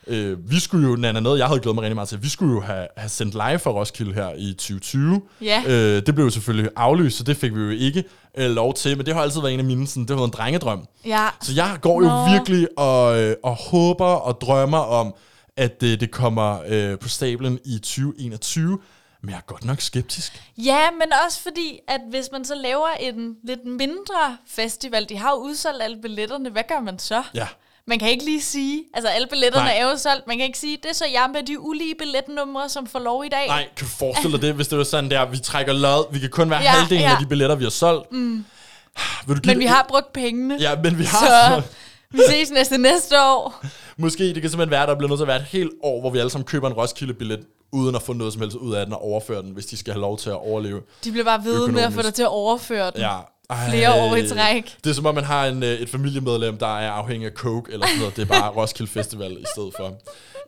[0.06, 2.54] Øh, vi skulle jo, Nana, noget jeg havde glædet mig rigtig meget til, vi skulle
[2.54, 5.22] jo have, have sendt live for Roskilde her i 2020.
[5.40, 5.62] Ja.
[5.66, 8.04] Øh, det blev jo selvfølgelig aflyst, så det fik vi jo ikke
[8.38, 10.28] øh, lov til, men det har altid været en af mine, sådan, det har været
[10.28, 10.86] en drengedrøm.
[11.06, 11.28] Ja.
[11.42, 12.30] Så jeg går jo Nå.
[12.32, 15.14] virkelig og, øh, og håber og drømmer om,
[15.56, 18.78] at øh, det kommer øh, på stablen i 2021,
[19.22, 20.42] men jeg er godt nok skeptisk.
[20.58, 25.30] Ja, men også fordi, at hvis man så laver en lidt mindre festival, de har
[25.30, 27.22] jo udsolgt alle billetterne, hvad gør man så?
[27.34, 27.46] Ja.
[27.86, 29.78] Man kan ikke lige sige, altså alle billetterne Nej.
[29.78, 32.68] er jo solgt, man kan ikke sige, det er så jeg med de ulige billetnumre,
[32.68, 33.46] som får lov i dag.
[33.46, 36.18] Nej, kan du forestille dig det, hvis det var sådan der, vi trækker lod, vi
[36.18, 37.10] kan kun være Ja, halvdelen ja.
[37.12, 38.12] af de billetter, vi har solgt.
[38.12, 38.44] Mm.
[39.26, 41.60] Vil du Men vi har brugt pengene, Ja, men vi har...
[41.60, 41.62] så
[42.10, 43.64] vi ses næste næste år.
[43.96, 46.00] Måske det kan simpelthen være, at der bliver nødt til at være et helt år,
[46.00, 48.86] hvor vi alle sammen køber en Roskilde-billet, uden at få noget som helst ud af
[48.86, 50.80] den og overføre den, hvis de skal have lov til at overleve.
[51.04, 53.00] De bliver bare ved med at få dig til at overføre den.
[53.00, 53.16] Ja.
[53.50, 53.68] Ej.
[53.70, 54.76] Flere år i træk.
[54.84, 57.72] Det er som om, man har en, øh, et familiemedlem, der er afhængig af coke
[57.72, 58.16] eller sådan noget.
[58.16, 59.92] Det er bare Roskilde Festival i stedet for.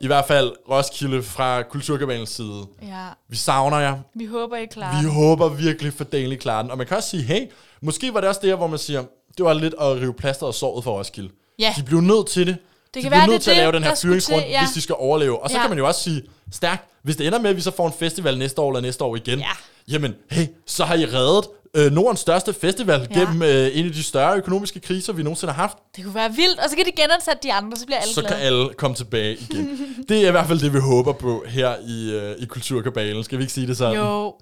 [0.01, 2.65] I hvert fald Roskilde fra Kulturkabalens side.
[2.81, 3.97] Ja, Vi savner jer.
[4.15, 5.13] vi håber, I klarer Vi det.
[5.13, 6.71] håber virkelig for Daniel klarer den.
[6.71, 7.41] Og man kan også sige, hey,
[7.81, 9.03] måske var det også det, hvor man siger,
[9.37, 11.29] det var lidt at rive plasteret og såret for Roskilde.
[11.59, 11.73] Ja.
[11.77, 12.57] De blev nødt til det.
[12.93, 14.09] de kan bliver være, nødt det til at det, lave den her til,
[14.49, 14.61] ja.
[14.61, 15.43] hvis de skal overleve.
[15.43, 15.61] Og så Ja.
[15.61, 16.21] kan man jo også sige,
[16.51, 19.03] stærkt, hvis det ender med, at vi så får en festival næste år eller næste
[19.03, 19.45] år igen, Ja.
[19.87, 23.19] jamen, hey, så har I reddet øh, Nordens største festival Ja.
[23.19, 25.77] gennem øh, en af de større økonomiske kriser, vi nogensinde har haft.
[25.95, 28.21] Det kunne være vildt, og så kan de genansætte de andre, så bliver alle så
[28.21, 28.35] glade.
[28.35, 29.69] kan alle komme tilbage igen.
[30.09, 33.23] det er i hvert fald det, vi håber på her i, øh, i Kulturkabalen.
[33.23, 33.95] Skal vi ikke sige det sådan?
[33.95, 34.33] Jo,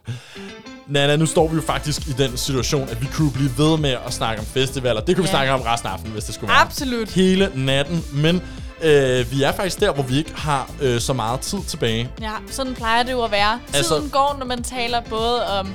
[0.88, 3.96] Nana, nu står vi jo faktisk i den situation, at vi kunne blive ved med
[4.08, 5.02] at snakke om festivaler.
[5.02, 5.32] Det kunne vi Ja.
[5.34, 6.62] snakke om resten af aftenen, hvis det skulle være.
[6.62, 7.10] absolut.
[7.10, 8.06] Hele natten.
[8.14, 8.36] Men
[8.84, 12.10] øh, vi er faktisk der, hvor vi ikke har øh, så meget tid tilbage.
[12.22, 13.60] Ja, sådan plejer det jo at være.
[13.66, 15.74] Tiden Altså- altså, går, når man taler både om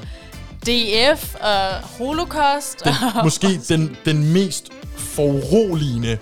[0.67, 2.85] DF og holocaust.
[2.85, 6.19] Den, og måske den, den mest foruroligende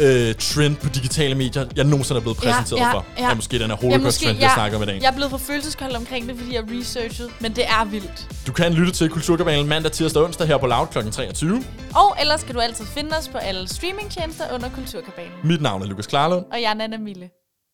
[0.00, 3.04] øh, trend på digitale medier, jeg nogensinde er blevet Ja, præsenteret ja, for.
[3.18, 3.30] ja.
[3.30, 4.98] Er måske den her Ja, holocaust-trend, jeg snakker om i dag.
[5.02, 8.26] Jeg er blevet for følelseskold omkring det, fordi jeg researchede, men det er vildt.
[8.46, 11.10] Du kan lytte til Kulturkabalen mandag, tirsdag og onsdag her på Loud kl.
[11.10, 11.64] 23.
[11.94, 15.32] Og ellers kan du altid finde os på alle streamingtjenester under Kulturkabalen.
[15.44, 16.44] Mit navn er Lukas Klarlund.
[16.52, 17.28] Og jeg er Nana Mille.